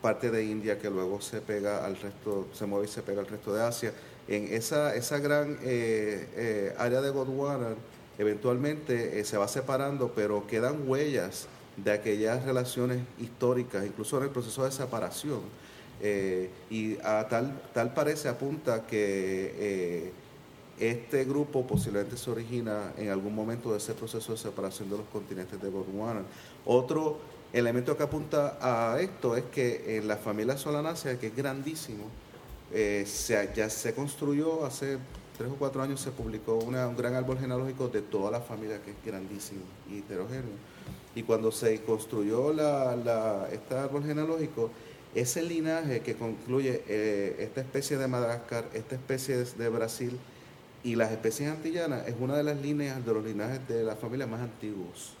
parte 0.00 0.30
de 0.30 0.44
India 0.44 0.78
que 0.78 0.88
luego 0.88 1.20
se 1.20 1.40
pega 1.40 1.84
al 1.84 1.96
resto, 1.96 2.46
se 2.52 2.66
mueve 2.66 2.86
y 2.86 2.88
se 2.88 3.02
pega 3.02 3.20
al 3.20 3.26
resto 3.26 3.52
de 3.52 3.62
Asia. 3.62 3.92
En 4.28 4.52
esa, 4.52 4.94
esa 4.94 5.18
gran 5.18 5.58
eh, 5.62 6.28
eh, 6.36 6.74
área 6.78 7.00
de 7.00 7.10
Gondwana 7.10 7.74
eventualmente 8.18 9.20
eh, 9.20 9.24
se 9.24 9.36
va 9.36 9.48
separando, 9.48 10.12
pero 10.14 10.46
quedan 10.46 10.88
huellas 10.88 11.46
de 11.76 11.92
aquellas 11.92 12.44
relaciones 12.44 13.00
históricas, 13.18 13.84
incluso 13.84 14.16
en 14.18 14.24
el 14.24 14.30
proceso 14.30 14.64
de 14.64 14.72
separación. 14.72 15.40
Eh, 16.00 16.50
y 16.70 16.94
tal, 16.94 17.60
tal 17.72 17.94
parece 17.94 18.28
apunta 18.28 18.86
que 18.86 19.54
eh, 19.58 20.12
este 20.78 21.24
grupo 21.24 21.66
posiblemente 21.66 22.16
se 22.16 22.30
origina 22.30 22.92
en 22.98 23.08
algún 23.08 23.34
momento 23.34 23.72
de 23.72 23.78
ese 23.78 23.94
proceso 23.94 24.32
de 24.32 24.38
separación 24.38 24.90
de 24.90 24.98
los 24.98 25.06
continentes 25.06 25.60
de 25.60 25.70
Gondwana. 25.70 26.22
Otro 26.66 27.18
elemento 27.52 27.96
que 27.96 28.02
apunta 28.02 28.58
a 28.60 29.00
esto 29.00 29.36
es 29.36 29.44
que 29.44 29.96
en 29.96 30.08
la 30.08 30.16
familia 30.16 30.58
solanácea, 30.58 31.18
que 31.18 31.28
es 31.28 31.36
grandísimo, 31.36 32.04
se, 32.70 33.50
ya 33.54 33.70
se 33.70 33.94
construyó 33.94 34.66
hace 34.66 34.98
tres 35.36 35.50
o 35.50 35.54
cuatro 35.54 35.82
años 35.82 36.00
se 36.00 36.10
publicó 36.10 36.54
un 36.54 36.96
gran 36.96 37.14
árbol 37.14 37.38
genealógico 37.38 37.88
de 37.88 38.02
toda 38.02 38.30
la 38.30 38.40
familia, 38.40 38.80
que 38.82 38.92
es 38.92 38.96
grandísimo 39.04 39.60
y 39.90 39.98
heterogéneo. 39.98 40.56
Y 41.14 41.22
cuando 41.22 41.52
se 41.52 41.80
construyó 41.82 42.52
la, 42.52 43.48
este 43.52 43.74
árbol 43.74 44.04
genealógico, 44.04 44.70
ese 45.14 45.42
linaje 45.42 46.00
que 46.00 46.14
concluye 46.14 46.82
eh, 46.88 47.36
esta 47.38 47.62
especie 47.62 47.96
de 47.96 48.06
Madagascar, 48.06 48.68
esta 48.74 48.96
especie 48.96 49.36
de, 49.36 49.68
Brasil 49.68 50.18
y 50.84 50.94
las 50.94 51.10
especies 51.10 51.50
antillanas, 51.50 52.06
es 52.06 52.14
una 52.20 52.36
de 52.36 52.42
las 52.42 52.60
líneas 52.60 53.04
de 53.04 53.14
los 53.14 53.24
linajes 53.24 53.66
de 53.66 53.82
la 53.82 53.96
familia 53.96 54.26
más 54.26 54.40
antiguos 54.40 55.14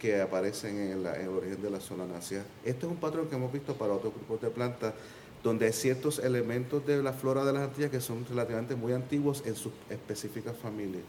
que 0.00 0.20
aparecen 0.20 0.76
en, 0.80 1.06
el 1.06 1.28
origen 1.28 1.62
de 1.62 1.70
la 1.70 1.78
zona 1.78 2.04
nacia. 2.06 2.44
Este 2.64 2.86
es 2.86 2.90
un 2.90 2.98
patrón 2.98 3.28
que 3.28 3.36
hemos 3.36 3.52
visto 3.52 3.74
para 3.74 3.92
otros 3.92 4.12
grupos 4.12 4.40
de 4.42 4.50
plantas 4.50 4.94
donde 5.42 5.66
hay 5.66 5.72
ciertos 5.72 6.18
elementos 6.18 6.86
de 6.86 7.02
la 7.02 7.12
flora 7.12 7.44
de 7.44 7.52
las 7.52 7.62
Antillas 7.62 7.90
que 7.90 8.00
son 8.00 8.24
relativamente 8.28 8.74
muy 8.74 8.92
antiguos 8.92 9.42
en 9.46 9.56
sus 9.56 9.72
específicas 9.90 10.56
familias. 10.56 11.02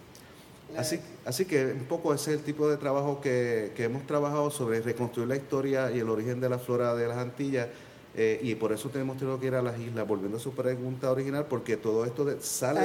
Así, 0.76 1.00
así 1.24 1.46
que 1.46 1.66
un 1.66 1.86
poco 1.86 2.14
ese 2.14 2.32
es 2.32 2.40
el 2.40 2.44
tipo 2.44 2.68
de 2.68 2.78
trabajo 2.78 3.22
que, 3.22 3.72
hemos 3.78 4.08
trabajado 4.08 4.50
sobre 4.50 4.82
reconstruir 4.82 5.28
la 5.28 5.36
historia 5.36 5.92
y 5.92 6.00
el 6.00 6.10
origen 6.10 6.42
de 6.42 6.50
la 6.50 6.58
flora 6.58 6.96
de 6.96 7.08
las 7.08 7.18
Antillas 7.18 7.68
Eh, 8.16 8.40
y 8.44 8.54
por 8.54 8.72
eso 8.72 8.90
tenemos 8.90 9.18
tenido 9.18 9.40
que 9.40 9.48
ir 9.48 9.56
a 9.56 9.62
las 9.64 9.80
islas, 9.80 10.08
volviendo 10.08 10.38
a 10.38 10.40
su 10.40 10.52
pregunta 10.54 11.10
original, 11.10 11.48
porque 11.50 11.78
todo 11.78 12.06
esto 12.06 12.28
sale 12.42 12.82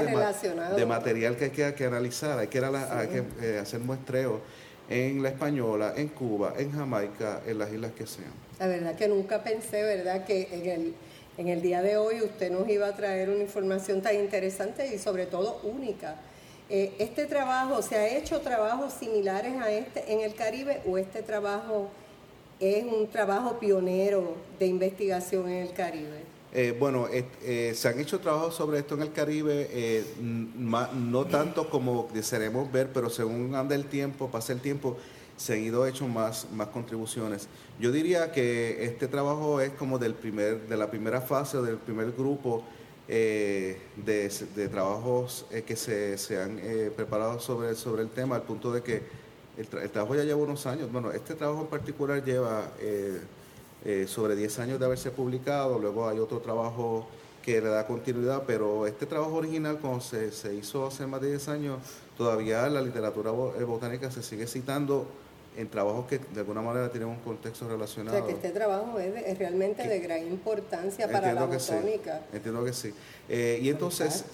de, 0.75 0.87
material 0.87 1.37
que 1.37 1.65
hay 1.65 1.75
que, 1.75 1.85
analizar, 1.85 2.39
hay 2.39 2.49
que, 2.49 2.63
que 3.39 3.59
hacer 3.59 3.81
muestreo 3.81 4.41
en 4.89 5.23
la 5.23 5.29
Española, 5.29 5.93
en 5.97 6.09
Cuba, 6.09 6.55
en 6.57 6.73
Jamaica, 6.73 7.43
en 7.47 7.59
las 7.59 7.71
islas 7.71 7.93
que 7.93 8.07
sean. 8.07 8.33
La 8.59 8.69
verdad 8.69 8.97
que 8.97 9.09
nunca 9.09 9.43
pensé, 9.43 9.83
¿verdad?, 9.83 10.25
que 10.25 10.49
en 10.51 10.67
el, 10.67 10.95
en 11.39 11.49
el 11.49 11.63
día 11.63 11.83
de 11.83 11.97
hoy 11.97 12.21
usted 12.21 12.51
nos 12.51 12.69
iba 12.69 12.89
a 12.89 12.97
traer 12.97 13.31
una 13.31 13.43
información 13.43 14.03
tan 14.03 14.17
interesante 14.17 14.93
y 14.93 14.99
sobre 14.99 15.25
todo 15.25 15.61
única. 15.63 16.17
Eh, 16.69 16.93
¿Este 16.99 17.27
trabajo, 17.27 17.81
se 17.81 17.97
ha 17.97 18.19
hecho 18.19 18.41
trabajos 18.41 18.93
similares 18.93 19.55
a 19.57 19.71
este 19.71 20.13
en 20.13 20.21
el 20.21 20.35
Caribe 20.35 20.83
o 20.87 20.99
este 20.99 21.23
trabajo 21.23 21.89
es 22.59 22.85
un 22.85 23.07
trabajo 23.07 23.59
pionero 23.61 24.35
de 24.59 24.67
investigación 24.67 25.49
en 25.49 25.67
el 25.67 25.73
Caribe? 25.73 26.25
Eh, 26.53 26.77
bueno, 26.79 27.07
eh, 27.11 27.73
se 27.75 27.89
han 27.89 28.01
hecho 28.01 28.19
trabajos 28.19 28.57
sobre 28.57 28.81
esto 28.81 28.97
en 28.97 29.03
el 29.03 29.13
Caribe, 29.13 30.05
no 30.21 31.25
tanto 31.27 31.71
como 31.71 32.09
desearemos 32.13 32.71
ver, 32.73 32.89
pero 32.93 33.09
según 33.11 33.55
anda 33.55 33.77
el 33.77 33.85
tiempo, 33.85 34.29
pasa 34.29 34.53
el 34.53 34.61
tiempo, 34.61 34.97
se 35.39 35.55
han 35.55 35.61
ido 35.61 35.87
hecho 35.87 36.07
más, 36.07 36.47
más 36.53 36.69
contribuciones. 36.69 37.49
Yo 37.81 37.91
diría 37.91 38.31
que 38.31 38.85
este 38.85 39.09
trabajo 39.09 39.63
es 39.63 39.71
como 39.71 39.99
del 39.99 40.13
primer, 40.13 40.69
de 40.69 40.77
la 40.77 40.91
primera 40.91 41.23
fase 41.23 41.57
o 41.57 41.63
del 41.63 41.79
primer 41.79 42.13
grupo 42.13 42.65
de, 43.07 43.81
trabajos 44.71 45.47
que 45.67 45.77
se, 45.77 46.19
se 46.19 46.43
han 46.43 46.61
preparado 46.95 47.41
sobre, 47.41 47.75
sobre 47.75 48.03
el 48.03 48.11
tema, 48.11 48.37
al 48.37 48.43
punto 48.43 48.71
de 48.71 48.83
que 48.83 49.03
el, 49.59 49.91
trabajo 49.91 50.15
ya 50.15 50.25
lleva 50.25 50.41
unos 50.43 50.67
años. 50.67 50.91
Bueno, 50.93 51.11
este 51.13 51.35
trabajo 51.35 51.63
en 51.63 51.69
particular 51.69 52.23
lleva 52.23 52.71
eh, 53.85 54.07
sobre 54.09 54.37
10 54.37 54.59
años 54.59 54.79
de 54.79 54.87
haberse 54.87 55.11
publicado, 55.11 55.79
luego 55.79 56.09
hay 56.09 56.19
otro 56.19 56.39
trabajo 56.39 57.07
que 57.43 57.61
le 57.61 57.69
da 57.69 57.87
continuidad, 57.87 58.43
pero 58.47 58.87
este 58.87 59.07
trabajo 59.07 59.35
original, 59.35 59.79
cuando 59.81 60.01
se, 60.01 60.33
se 60.33 60.55
hizo 60.55 60.87
hace 60.87 61.07
más 61.07 61.21
de 61.21 61.29
10 61.29 61.49
años, 61.49 61.79
todavía 62.17 62.69
la 62.69 62.83
literatura 62.83 63.31
eh, 63.59 63.65
botánica 63.65 64.11
se 64.11 64.23
sigue 64.23 64.47
citando 64.47 65.07
en 65.59 65.69
trabajos 65.69 66.07
que 66.07 66.19
de 66.19 66.41
alguna 66.41 66.63
manera 66.63 66.89
tienen 66.89 67.09
un 67.09 67.19
contexto 67.19 67.69
relacionado. 67.69 68.17
O 68.17 68.21
sea, 68.21 68.27
que 68.29 68.35
este 68.35 68.51
trabajo 68.51 68.97
es, 69.01 69.39
realmente 69.39 69.89
de 69.89 69.99
gran 69.99 70.25
importancia 70.25 71.11
para 71.11 71.33
la 71.33 71.47
botánica. 71.47 72.23
entiendo 72.33 72.65
que 72.65 72.73
sí. 72.73 72.95
Eh, 73.29 73.59
y 73.61 73.69
entonces, 73.69 74.25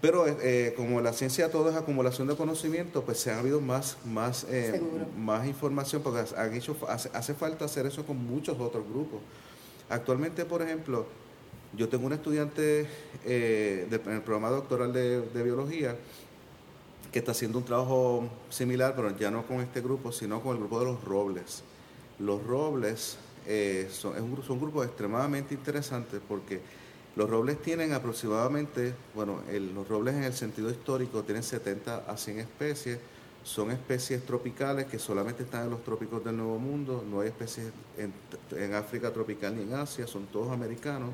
pero 0.00 0.26
eh, 0.26 0.74
como 0.76 1.00
la 1.00 1.12
ciencia 1.12 1.50
todo 1.50 1.70
es 1.70 1.76
acumulación 1.76 2.26
de 2.26 2.34
conocimiento, 2.34 3.04
pues 3.04 3.18
se 3.18 3.30
ha 3.30 3.38
habido 3.38 3.60
más, 3.60 3.96
más, 4.04 4.44
eh, 4.50 4.80
más 5.16 5.46
información, 5.46 6.02
porque 6.02 6.24
han 6.36 6.52
hecho, 6.52 6.76
hace, 6.88 7.34
falta 7.34 7.64
hacer 7.64 7.86
eso 7.86 8.04
con 8.04 8.16
muchos 8.16 8.58
otros 8.58 8.84
grupos. 8.84 9.20
Actualmente, 9.88 10.44
por 10.44 10.62
ejemplo, 10.62 11.06
yo 11.74 11.88
tengo 11.88 12.06
un 12.06 12.12
estudiante 12.12 12.88
en 13.24 13.88
el 13.92 14.22
programa 14.22 14.50
doctoral 14.50 14.92
de, 14.92 15.20
de 15.20 15.42
biología, 15.44 15.96
que 17.12 17.18
está 17.18 17.32
haciendo 17.32 17.58
un 17.58 17.64
trabajo 17.64 18.26
similar, 18.48 18.94
pero 18.96 19.16
ya 19.16 19.30
no 19.30 19.46
con 19.46 19.60
este 19.60 19.82
grupo, 19.82 20.10
sino 20.12 20.40
con 20.40 20.52
el 20.52 20.58
grupo 20.58 20.80
de 20.80 20.86
los 20.86 21.04
robles. 21.04 21.62
Los 22.18 22.42
robles 22.44 23.18
eh, 23.46 23.88
son, 23.92 24.20
un, 24.20 24.60
grupos 24.60 24.86
extremadamente 24.86 25.54
interesantes 25.54 26.20
porque 26.26 26.60
los 27.14 27.28
robles 27.28 27.60
tienen 27.60 27.92
aproximadamente, 27.92 28.94
bueno, 29.14 29.40
los 29.74 29.86
robles 29.86 30.14
en 30.14 30.24
el 30.24 30.32
sentido 30.32 30.70
histórico 30.70 31.22
tienen 31.22 31.42
70 31.42 32.04
a 32.08 32.16
100 32.16 32.38
especies, 32.40 32.98
son 33.44 33.70
especies 33.70 34.24
tropicales 34.24 34.86
que 34.86 34.98
solamente 34.98 35.42
están 35.42 35.64
en 35.64 35.70
los 35.70 35.84
trópicos 35.84 36.24
del 36.24 36.38
Nuevo 36.38 36.58
Mundo, 36.58 37.04
no 37.08 37.20
hay 37.20 37.28
especies 37.28 37.72
en 37.98 38.74
África 38.74 39.12
tropical 39.12 39.54
ni 39.54 39.62
en 39.64 39.74
Asia, 39.74 40.06
son 40.06 40.26
todos 40.26 40.50
americanos 40.50 41.10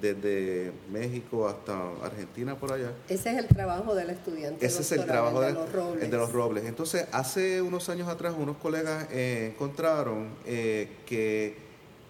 desde 0.00 0.72
México 0.90 1.48
hasta 1.48 1.76
Argentina 2.02 2.56
por 2.56 2.72
allá. 2.72 2.92
Ese 3.08 3.30
es 3.30 3.38
el 3.38 3.48
trabajo 3.48 3.94
del 3.94 4.10
estudiante. 4.10 4.64
Ese 4.64 4.82
es 4.82 4.92
el 4.92 5.04
trabajo 5.06 5.40
de, 5.40 5.52
los 5.52 5.72
robles. 5.72 6.04
El 6.04 6.10
de 6.10 6.16
los 6.16 6.32
robles. 6.32 6.64
Entonces, 6.64 7.06
hace 7.12 7.62
unos 7.62 7.88
años 7.88 8.08
atrás 8.08 8.34
unos 8.38 8.56
colegas 8.56 9.06
eh, 9.10 9.52
encontraron 9.52 10.28
eh, 10.46 10.88
que 11.06 11.56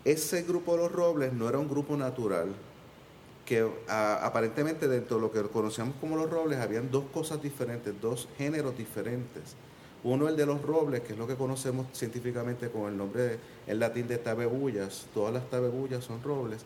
ese 0.05 0.43
grupo 0.43 0.73
de 0.73 0.83
los 0.83 0.93
robles 0.93 1.33
no 1.33 1.49
era 1.49 1.59
un 1.59 1.69
grupo 1.69 1.97
natural, 1.97 2.49
que 3.45 3.69
aparentemente 3.89 4.87
dentro 4.87 5.17
de 5.17 5.23
lo 5.23 5.33
que 5.33 5.43
conocíamos 5.43 5.97
como 6.01 6.17
los 6.17 6.31
robles 6.31 6.59
habían 6.61 6.91
dos 6.91 7.05
cosas 7.13 7.43
diferentes, 7.43 8.01
dos 8.01 8.29
géneros 8.39 8.77
diferentes. 8.79 9.57
Uno 10.03 10.29
el 10.29 10.37
de 10.37 10.47
los 10.47 10.63
robles, 10.63 11.03
que 11.03 11.13
es 11.13 11.19
lo 11.19 11.27
que 11.27 11.35
conocemos 11.35 11.87
científicamente 11.93 12.71
con 12.71 12.91
el 12.91 12.97
nombre 12.97 13.39
en 13.67 13.79
latín 13.79 14.09
de 14.09 14.17
tabebullas. 14.17 15.07
Todas 15.13 15.35
las 15.35 15.51
tabebullas 15.51 16.05
son 16.05 16.23
robles 16.23 16.65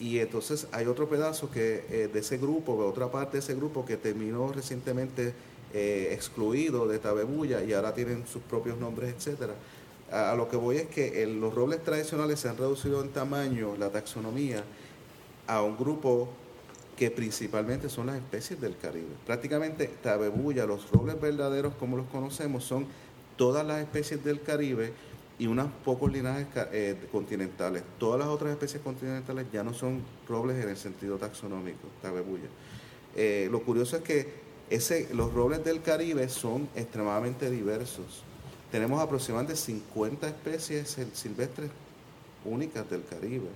y 0.00 0.18
entonces 0.18 0.66
hay 0.72 0.86
otro 0.86 1.08
pedazo 1.08 1.50
que 1.50 1.84
eh, 1.90 2.08
de 2.12 2.20
ese 2.20 2.38
grupo, 2.38 2.74
otra 2.86 3.12
parte 3.12 3.32
de 3.34 3.40
ese 3.40 3.54
grupo 3.54 3.84
que 3.84 3.98
terminó 3.98 4.50
recientemente 4.50 5.34
eh, 5.74 6.08
excluido 6.12 6.88
de 6.88 6.98
Tabebuya 6.98 7.62
y 7.62 7.74
ahora 7.74 7.94
tienen 7.94 8.26
sus 8.26 8.42
propios 8.42 8.78
nombres, 8.78 9.14
etcétera. 9.14 9.54
A, 10.10 10.34
lo 10.34 10.48
que 10.48 10.56
voy 10.56 10.78
es 10.78 10.88
que 10.88 11.24
los 11.26 11.54
robles 11.54 11.84
tradicionales 11.84 12.40
se 12.40 12.48
han 12.48 12.56
reducido 12.56 13.02
en 13.02 13.10
tamaño, 13.10 13.76
la 13.78 13.90
taxonomía, 13.90 14.64
a 15.46 15.62
un 15.62 15.76
grupo 15.76 16.30
que 16.96 17.10
principalmente 17.10 17.88
son 17.88 18.06
las 18.06 18.16
especies 18.16 18.60
del 18.60 18.76
Caribe. 18.78 19.08
Prácticamente 19.26 19.86
Tabebuya, 20.02 20.64
los 20.64 20.90
robles 20.90 21.20
verdaderos 21.20 21.74
como 21.74 21.98
los 21.98 22.06
conocemos, 22.06 22.64
son 22.64 22.86
todas 23.36 23.66
las 23.66 23.80
especies 23.80 24.24
del 24.24 24.40
Caribe 24.40 24.92
y 25.40 25.46
unos 25.46 25.68
pocos 25.82 26.12
linajes 26.12 26.46
eh, 26.70 26.96
continentales. 27.10 27.82
Todas 27.98 28.18
las 28.20 28.28
otras 28.28 28.52
especies 28.52 28.82
continentales 28.82 29.46
ya 29.50 29.64
no 29.64 29.72
son 29.72 30.02
robles 30.28 30.62
en 30.62 30.68
el 30.68 30.76
sentido 30.76 31.16
taxonómico, 31.16 31.88
tabebuya. 32.02 32.44
Eh, 33.16 33.48
lo 33.50 33.62
curioso 33.62 33.96
es 33.96 34.02
que 34.02 34.28
ese, 34.68 35.08
los 35.14 35.32
robles 35.32 35.64
del 35.64 35.80
Caribe 35.80 36.28
son 36.28 36.68
extremadamente 36.76 37.50
diversos. 37.50 38.22
Tenemos 38.70 39.00
aproximadamente 39.00 39.56
50 39.56 40.28
especies 40.28 40.98
silvestres 41.14 41.70
únicas 42.44 42.88
del 42.90 43.02
Caribe 43.04 43.48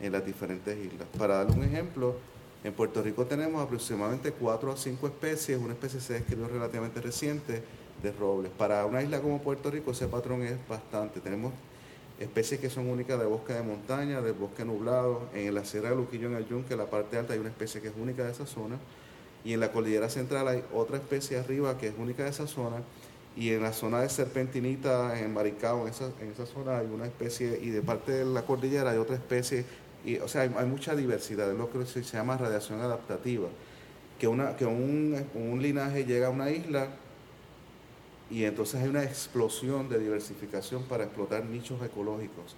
en 0.00 0.12
las 0.12 0.26
diferentes 0.26 0.76
islas. 0.76 1.08
Para 1.18 1.36
darle 1.36 1.56
un 1.56 1.64
ejemplo, 1.64 2.16
en 2.62 2.74
Puerto 2.74 3.02
Rico 3.02 3.24
tenemos 3.24 3.62
aproximadamente 3.62 4.30
4 4.32 4.72
a 4.72 4.76
5 4.76 5.06
especies, 5.06 5.58
una 5.58 5.72
especie 5.72 6.00
se 6.00 6.12
describió 6.12 6.48
relativamente 6.48 7.00
reciente, 7.00 7.62
de 8.04 8.12
robles. 8.12 8.52
Para 8.56 8.86
una 8.86 9.02
isla 9.02 9.20
como 9.20 9.40
Puerto 9.40 9.70
Rico 9.70 9.90
ese 9.90 10.06
patrón 10.06 10.42
es 10.42 10.56
bastante. 10.68 11.20
Tenemos 11.20 11.52
especies 12.20 12.60
que 12.60 12.70
son 12.70 12.88
únicas 12.88 13.18
de 13.18 13.24
bosque 13.24 13.54
de 13.54 13.62
montaña, 13.62 14.20
de 14.20 14.32
bosque 14.32 14.64
nublado. 14.64 15.22
En 15.34 15.54
la 15.54 15.64
Sierra 15.64 15.90
de 15.90 15.96
Luquillo, 15.96 16.28
en 16.28 16.36
el 16.36 16.46
Yunque, 16.46 16.76
la 16.76 16.86
parte 16.86 17.18
alta, 17.18 17.32
hay 17.32 17.40
una 17.40 17.48
especie 17.48 17.80
que 17.80 17.88
es 17.88 17.94
única 18.00 18.24
de 18.24 18.30
esa 18.30 18.46
zona. 18.46 18.76
Y 19.44 19.52
en 19.54 19.60
la 19.60 19.72
cordillera 19.72 20.08
central 20.08 20.46
hay 20.48 20.62
otra 20.72 20.96
especie 20.96 21.38
arriba 21.38 21.76
que 21.76 21.88
es 21.88 21.94
única 21.98 22.24
de 22.24 22.30
esa 22.30 22.46
zona. 22.46 22.76
Y 23.36 23.50
en 23.50 23.62
la 23.62 23.72
zona 23.72 24.00
de 24.00 24.08
Serpentinita, 24.08 25.18
en 25.18 25.32
Maricao, 25.32 25.82
en 25.82 25.88
esa, 25.88 26.10
en 26.20 26.30
esa 26.30 26.46
zona 26.46 26.78
hay 26.78 26.86
una 26.86 27.06
especie, 27.06 27.58
y 27.60 27.70
de 27.70 27.82
parte 27.82 28.12
de 28.12 28.24
la 28.24 28.42
cordillera 28.42 28.90
hay 28.90 28.98
otra 28.98 29.16
especie. 29.16 29.64
Y, 30.04 30.18
o 30.18 30.28
sea, 30.28 30.42
hay, 30.42 30.66
mucha 30.66 30.94
diversidad, 30.94 31.50
es 31.50 31.58
lo 31.58 31.70
que 31.70 31.84
se 31.86 32.02
llama 32.02 32.36
radiación 32.36 32.80
adaptativa. 32.80 33.48
Que, 34.20 34.28
una, 34.28 34.56
que 34.56 34.64
un, 34.64 35.26
un 35.34 35.60
linaje 35.60 36.04
llega 36.04 36.28
a 36.28 36.30
una 36.30 36.50
isla 36.50 36.88
y 38.34 38.44
entonces 38.44 38.82
hay 38.82 38.88
una 38.88 39.04
explosión 39.04 39.88
de 39.88 39.96
diversificación 40.00 40.82
para 40.82 41.04
explotar 41.04 41.44
nichos 41.44 41.80
ecológicos. 41.84 42.56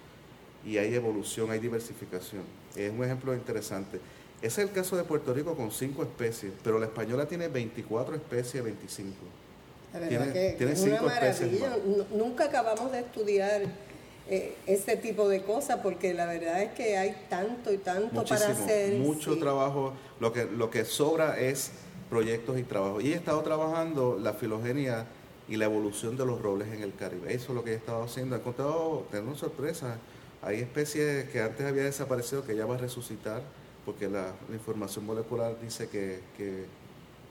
Y 0.65 0.79
hay 0.79 0.95
evolución, 0.95 1.51
hay 1.51 1.59
diversificación. 1.59 2.41
Es 2.75 2.91
un 2.91 3.03
ejemplo 3.03 3.35
interesante. 3.35 3.99
Ese 4.41 4.63
es 4.63 4.69
el 4.69 4.73
caso 4.73 4.97
de 4.97 5.03
Puerto 5.03 5.35
Rico 5.35 5.55
con 5.55 5.69
cinco 5.69 6.01
especies, 6.01 6.51
pero 6.63 6.79
la 6.79 6.87
española 6.87 7.27
tiene 7.27 7.47
24 7.47 8.15
especies, 8.15 8.63
25. 8.63 9.13
tiene, 10.09 10.53
tiene 10.53 10.71
es 10.71 10.81
cinco 10.81 11.05
una 11.05 11.19
Especies 11.19 11.61
Nunca 12.11 12.45
acabamos 12.45 12.91
de 12.91 13.01
estudiar 13.01 13.61
eh, 14.27 14.55
ese 14.65 14.97
tipo 14.97 15.29
de 15.29 15.43
cosas 15.43 15.81
porque 15.83 16.11
la 16.15 16.25
verdad 16.25 16.63
es 16.63 16.71
que 16.71 16.97
hay 16.97 17.15
tanto 17.29 17.71
y 17.71 17.77
tanto 17.77 18.25
para 18.25 18.47
hacer. 18.47 18.95
Mucho 18.95 19.37
trabajo. 19.37 19.93
Lo 20.19 20.33
que, 20.33 20.45
lo 20.45 20.71
que 20.71 20.85
sobra 20.85 21.39
es 21.39 21.69
proyectos 22.09 22.57
y 22.57 22.63
trabajo. 22.63 22.99
Y 22.99 23.13
he 23.13 23.15
estado 23.15 23.43
trabajando 23.43 24.17
la 24.19 24.33
filogenia 24.33 25.05
y 25.47 25.55
la 25.55 25.65
evolución 25.65 26.17
de 26.17 26.25
los 26.25 26.41
robles 26.41 26.67
en 26.69 26.81
el 26.81 26.93
Caribe. 26.95 27.33
Eso 27.33 27.49
es 27.49 27.55
lo 27.55 27.63
que 27.63 27.71
he 27.71 27.75
estado 27.75 28.03
haciendo. 28.03 28.35
He 28.35 28.39
encontrado, 28.39 29.07
tengo 29.11 29.35
sorpresa. 29.35 29.97
Hay 30.41 30.59
especies 30.59 31.29
que 31.29 31.41
antes 31.41 31.65
habían 31.65 31.85
desaparecido 31.85 32.45
que 32.45 32.55
ya 32.55 32.65
va 32.65 32.75
a 32.75 32.77
resucitar 32.77 33.41
porque 33.85 34.09
la, 34.09 34.33
información 34.51 35.05
molecular 35.05 35.55
dice 35.61 35.87
que, 35.87 36.19
que, 36.35 36.65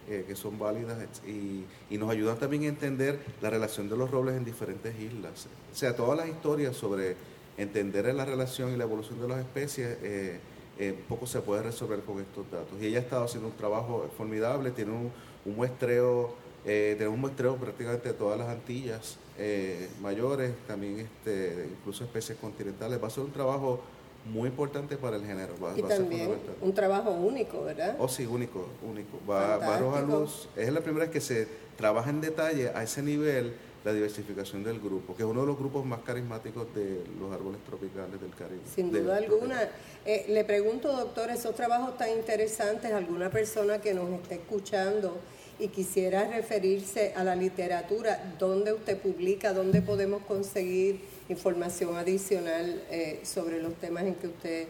eh, 0.08 0.34
son 0.34 0.58
válidas 0.58 0.96
y, 1.26 1.66
y, 1.90 1.98
nos 1.98 2.08
ayudan 2.10 2.38
también 2.38 2.62
a 2.62 2.66
entender 2.68 3.20
la 3.42 3.50
relación 3.50 3.90
de 3.90 3.96
los 3.96 4.10
robles 4.10 4.36
en 4.36 4.44
diferentes 4.44 4.98
islas. 4.98 5.48
O 5.70 5.76
sea, 5.76 5.94
todas 5.94 6.16
las 6.16 6.28
historias 6.28 6.74
sobre 6.74 7.16
entender 7.58 8.12
la 8.14 8.24
relación 8.24 8.72
y 8.72 8.76
la 8.76 8.84
evolución 8.84 9.20
de 9.20 9.28
las 9.28 9.40
especies, 9.40 9.98
eh, 10.02 10.40
eh, 10.78 10.98
poco 11.08 11.26
se 11.26 11.40
puede 11.40 11.62
resolver 11.62 12.00
con 12.00 12.20
estos 12.20 12.50
datos. 12.50 12.80
Y 12.80 12.86
ella 12.86 12.98
ha 12.98 13.02
estado 13.02 13.24
haciendo 13.24 13.48
un 13.48 13.56
trabajo 13.56 14.08
formidable, 14.16 14.70
tiene 14.70 14.92
un, 14.92 15.12
un 15.44 15.56
muestreo 15.56 16.34
eh, 16.66 16.96
tenemos 16.98 17.18
muestreo 17.18 17.56
prácticamente 17.56 18.08
de 18.08 18.14
todas 18.14 18.38
las 18.38 18.48
Antillas 18.48 19.16
eh, 19.38 19.88
mayores, 20.00 20.52
también 20.66 20.98
este, 20.98 21.68
incluso 21.70 22.04
especies 22.04 22.36
continentales. 22.38 23.00
Va 23.02 23.06
a 23.06 23.10
ser 23.10 23.24
un 23.24 23.32
trabajo 23.32 23.80
muy 24.24 24.48
importante 24.48 24.96
para 24.96 25.16
el 25.16 25.24
género. 25.24 25.54
y 25.76 25.82
también 25.82 26.36
un 26.60 26.74
trabajo 26.74 27.12
único, 27.12 27.62
¿verdad? 27.62 27.96
Oh, 27.98 28.08
sí, 28.08 28.26
único, 28.26 28.66
único. 28.82 29.18
Va, 29.28 29.58
va 29.58 29.66
a 29.66 29.76
arrojar 29.76 30.04
luz. 30.04 30.48
Es 30.56 30.72
la 30.72 30.80
primera 30.80 31.04
vez 31.04 31.12
que 31.12 31.20
se 31.20 31.46
trabaja 31.76 32.10
en 32.10 32.20
detalle 32.20 32.70
a 32.70 32.82
ese 32.82 33.02
nivel 33.02 33.54
la 33.84 33.92
diversificación 33.92 34.64
del 34.64 34.80
grupo, 34.80 35.14
que 35.14 35.22
es 35.22 35.28
uno 35.28 35.42
de 35.42 35.46
los 35.46 35.56
grupos 35.56 35.86
más 35.86 36.00
carismáticos 36.00 36.66
de 36.74 37.04
los 37.20 37.32
árboles 37.32 37.60
tropicales 37.64 38.20
del 38.20 38.34
Caribe. 38.34 38.62
Sin 38.74 38.90
duda 38.90 39.18
alguna. 39.18 39.68
Eh, 40.04 40.24
le 40.28 40.44
pregunto, 40.44 40.92
doctor, 40.92 41.30
esos 41.30 41.54
trabajos 41.54 41.96
tan 41.96 42.10
interesantes, 42.10 42.90
alguna 42.92 43.30
persona 43.30 43.80
que 43.80 43.94
nos 43.94 44.10
esté 44.10 44.36
escuchando 44.36 45.20
y 45.58 45.68
quisiera 45.68 46.28
referirse 46.28 47.14
a 47.16 47.24
la 47.24 47.34
literatura, 47.34 48.34
¿dónde 48.38 48.72
usted 48.72 48.98
publica? 48.98 49.52
¿Dónde 49.52 49.82
podemos 49.82 50.22
conseguir 50.22 51.00
información 51.28 51.96
adicional 51.96 52.82
eh, 52.90 53.20
sobre 53.24 53.62
los 53.62 53.74
temas 53.74 54.04
en 54.04 54.14
que 54.14 54.26
usted 54.26 54.68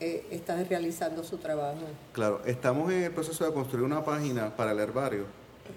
eh, 0.00 0.26
está 0.30 0.62
realizando 0.64 1.24
su 1.24 1.38
trabajo? 1.38 1.80
Claro, 2.12 2.40
estamos 2.46 2.92
en 2.92 3.04
el 3.04 3.10
proceso 3.10 3.44
de 3.44 3.52
construir 3.52 3.84
una 3.84 4.04
página 4.04 4.54
para 4.54 4.72
el 4.72 4.78
herbario 4.78 5.24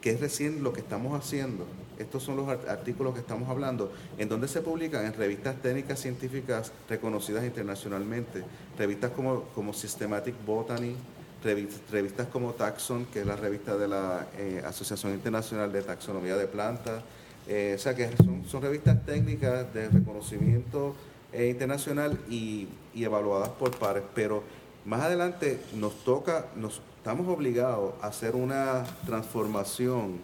que 0.00 0.10
es 0.10 0.20
recién 0.20 0.62
lo 0.62 0.72
que 0.72 0.80
estamos 0.80 1.18
haciendo. 1.18 1.66
Estos 1.98 2.22
son 2.22 2.36
los 2.36 2.48
artículos 2.48 3.14
que 3.14 3.20
estamos 3.20 3.48
hablando, 3.48 3.90
en 4.18 4.28
donde 4.28 4.46
se 4.46 4.60
publican 4.60 5.04
en 5.04 5.14
revistas 5.14 5.60
técnicas 5.62 5.98
científicas 5.98 6.70
reconocidas 6.88 7.44
internacionalmente, 7.44 8.44
revistas 8.78 9.10
como, 9.10 9.42
como 9.54 9.72
Systematic 9.72 10.34
Botany, 10.46 10.94
revistas 11.42 12.26
como 12.28 12.52
Taxon, 12.52 13.06
que 13.06 13.20
es 13.20 13.26
la 13.26 13.36
revista 13.36 13.76
de 13.76 13.88
la 13.88 14.26
eh, 14.36 14.62
Asociación 14.66 15.12
Internacional 15.12 15.72
de 15.72 15.82
Taxonomía 15.82 16.36
de 16.36 16.46
Plantas, 16.46 17.02
eh, 17.48 17.74
o 17.76 17.78
sea 17.78 17.94
que 17.94 18.10
son, 18.16 18.62
revistas 18.62 19.04
técnicas 19.04 19.72
de 19.72 19.88
reconocimiento 19.88 20.94
eh, 21.32 21.48
internacional 21.48 22.18
y, 22.28 22.68
evaluadas 22.94 23.50
por 23.50 23.76
pares, 23.76 24.02
pero 24.14 24.42
más 24.84 25.02
adelante 25.02 25.60
nos 25.74 26.02
toca, 26.04 26.46
nos 26.56 26.80
estamos 26.96 27.28
obligados 27.28 27.94
a 28.02 28.06
hacer 28.06 28.34
una 28.34 28.84
transformación 29.04 30.20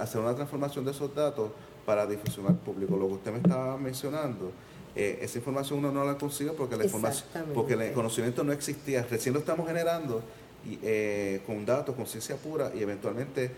hacer 0.00 0.20
una 0.20 0.34
transformación 0.34 0.84
de 0.86 0.92
esos 0.92 1.14
datos 1.14 1.50
para 1.84 2.06
difusión 2.06 2.46
al 2.46 2.56
público. 2.56 2.96
Lo 2.96 3.06
que 3.08 3.14
usted 3.14 3.32
me 3.32 3.36
estaba 3.36 3.76
mencionando, 3.76 4.50
eh, 4.94 5.20
esa 5.22 5.38
información 5.38 5.78
uno 5.78 5.90
no 5.90 6.04
la 6.04 6.18
consigue 6.18 6.50
porque 6.52 6.76
la 6.76 6.84
información, 6.84 7.26
porque 7.54 7.74
el 7.74 7.92
conocimiento 7.92 8.44
no 8.44 8.52
existía, 8.52 9.06
recién 9.08 9.32
lo 9.32 9.40
estamos 9.40 9.66
generando 9.66 10.22
y, 10.68 10.78
eh, 10.82 11.40
con 11.46 11.64
datos, 11.64 11.94
con 11.94 12.06
ciencia 12.06 12.36
pura 12.36 12.70
y 12.74 12.82
eventualmente 12.82 13.50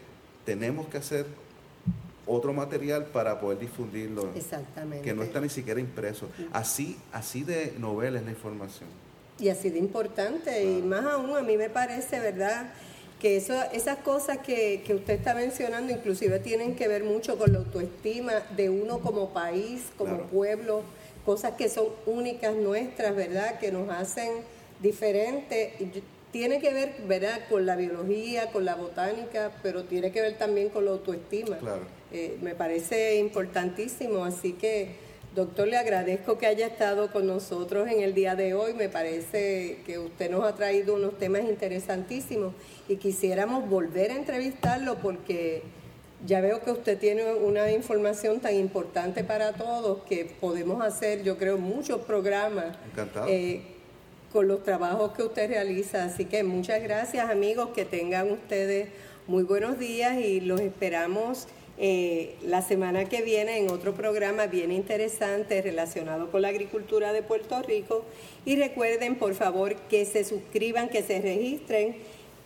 tenemos 0.45 0.87
que 0.89 0.99
hacer 0.99 1.27
otro 2.27 2.53
material 2.53 3.07
para 3.07 3.41
poder 3.41 3.59
difundirlo. 3.59 4.31
Exactamente. 4.35 5.05
Que 5.05 5.13
no 5.13 5.23
está 5.23 5.41
ni 5.41 5.49
siquiera 5.49 5.81
impreso. 5.81 6.29
Así, 6.53 6.97
así 7.13 7.43
de 7.43 7.75
novela 7.79 8.19
es 8.19 8.25
la 8.25 8.31
información. 8.31 8.89
Y 9.39 9.49
así 9.49 9.69
de 9.71 9.81
importante, 9.81 10.65
y 10.65 10.83
más 10.83 11.05
aún 11.05 11.37
a 11.37 11.43
mí 11.43 11.57
me 11.57 11.69
parece, 11.69 12.21
¿verdad? 12.21 12.73
que 13.19 13.39
eso, 13.39 13.55
esas 13.73 13.99
cosas 13.99 14.39
que, 14.39 14.83
que, 14.85 14.95
usted 14.95 15.15
está 15.15 15.35
mencionando 15.35 15.93
inclusive 15.93 16.41
tienen 16.41 16.77
que 16.77 16.89
ver 16.89 17.05
mucho 17.05 17.39
con 17.39 17.53
la 17.53 17.61
autoestima 17.61 18.33
de 18.55 18.69
uno 18.69 18.99
como 18.99 19.31
país, 19.31 19.85
como 19.97 20.25
pueblo, 20.25 20.83
cosas 21.25 21.53
que 21.53 21.69
son 21.69 21.87
únicas 22.07 22.55
nuestras, 22.55 23.15
¿verdad? 23.15 23.59
Que 23.59 23.73
nos 23.73 23.89
hacen 23.91 24.31
diferentes. 24.81 25.73
Tiene 26.31 26.61
que 26.61 26.73
ver, 26.73 26.95
¿verdad?, 27.07 27.43
con 27.49 27.65
la 27.65 27.77
biología, 27.77 28.51
con 28.51 28.65
la 28.65 28.75
botánica, 28.75 29.53
pero 29.63 29.85
tiene 29.85 30.11
que 30.11 30.21
ver 30.21 30.37
también 30.37 30.69
con 30.69 30.85
la 30.85 30.91
autoestima. 30.93 31.59
Eh, 32.13 32.39
me 32.43 32.55
parece 32.55 33.17
importantísimo, 33.17 34.25
así 34.25 34.53
que 34.53 35.05
Doctor, 35.35 35.67
le 35.67 35.77
agradezco 35.77 36.39
que 36.39 36.47
haya 36.47 36.69
estado 36.69 37.11
con 37.11 37.27
nosotros 37.27 37.89
en 37.89 38.03
el 38.03 38.15
día 38.15 38.37
de 38.37 38.55
hoy. 38.55 38.73
Me 38.73 38.89
parece 38.89 39.79
que 39.85 39.99
usted 39.99 40.31
nos 40.31 40.45
ha 40.45 40.55
traído 40.55 40.95
unos 40.95 41.19
temas 41.19 41.43
interesantísimos 41.43 42.55
y 42.89 42.97
quisiéramos 42.97 43.69
volver 43.69 44.13
a 44.13 44.15
entrevistarlo 44.15 44.99
porque 44.99 45.63
ya 46.27 46.41
veo 46.41 46.63
que 46.63 46.71
usted 46.71 46.99
tiene 46.99 47.35
una 47.35 47.71
información 47.71 48.41
tan 48.41 48.55
importante 48.55 49.25
para 49.25 49.53
todos 49.53 50.03
que 50.05 50.25
podemos 50.41 50.83
hacer, 50.83 51.23
yo 51.23 51.37
creo, 51.37 51.59
muchos 51.59 52.01
programas 52.03 52.77
eh, 53.29 53.63
con 54.33 54.49
los 54.49 54.63
trabajos 54.63 55.13
que 55.13 55.23
usted 55.23 55.49
realiza. 55.49 56.05
Así 56.05 56.25
que 56.25 56.43
muchas 56.43 56.83
gracias 56.83 57.29
amigos, 57.29 57.71
que 57.75 57.85
tengan 57.85 58.31
ustedes 58.31 58.89
muy 59.27 59.43
buenos 59.43 59.79
días 59.79 60.19
y 60.19 60.41
los 60.41 60.61
esperamos 60.61 61.47
eh, 61.77 62.37
la 62.43 62.63
semana 62.63 63.05
que 63.05 63.23
viene 63.23 63.59
en 63.59 63.69
otro 63.69 63.95
programa 63.95 64.47
bien 64.47 64.71
interesante 64.73 65.61
relacionado 65.61 66.31
con 66.31 66.41
la 66.43 66.49
agricultura 66.49 67.13
de 67.13 67.23
Puerto 67.23 67.61
Rico. 67.63 68.05
Y 68.47 68.57
recuerden, 68.57 69.17
por 69.17 69.35
favor, 69.35 69.75
que 69.91 70.07
se 70.07 70.25
suscriban, 70.25 70.89
que 70.89 71.03
se 71.03 71.21
registren 71.21 71.97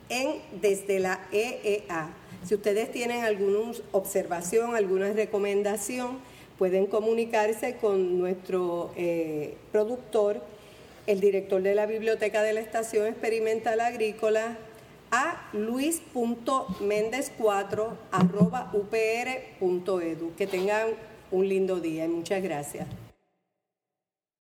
en 0.10 0.42
desde 0.60 0.98
la 1.00 1.20
EEA. 1.32 2.10
Si 2.44 2.56
ustedes 2.56 2.92
tienen 2.92 3.24
alguna 3.24 3.72
observación, 3.92 4.76
alguna 4.76 5.14
recomendación, 5.14 6.18
pueden 6.64 6.86
comunicarse 6.86 7.76
con 7.76 8.18
nuestro 8.18 8.94
eh, 8.96 9.58
productor, 9.74 10.42
el 11.08 11.20
director 11.20 11.62
de 11.62 11.76
la 11.76 11.86
Biblioteca 11.86 12.42
de 12.42 12.54
la 12.54 12.62
Estación 12.62 13.08
Experimental 13.08 13.82
Agrícola, 13.82 14.58
a 15.12 15.50
luis.méndez4 15.52 17.90
upr.edu. 18.72 20.36
Que 20.38 20.48
tengan 20.48 20.92
un 21.32 21.50
lindo 21.50 21.82
día 21.82 22.06
y 22.06 22.08
muchas 22.08 22.42
gracias. 22.42 22.88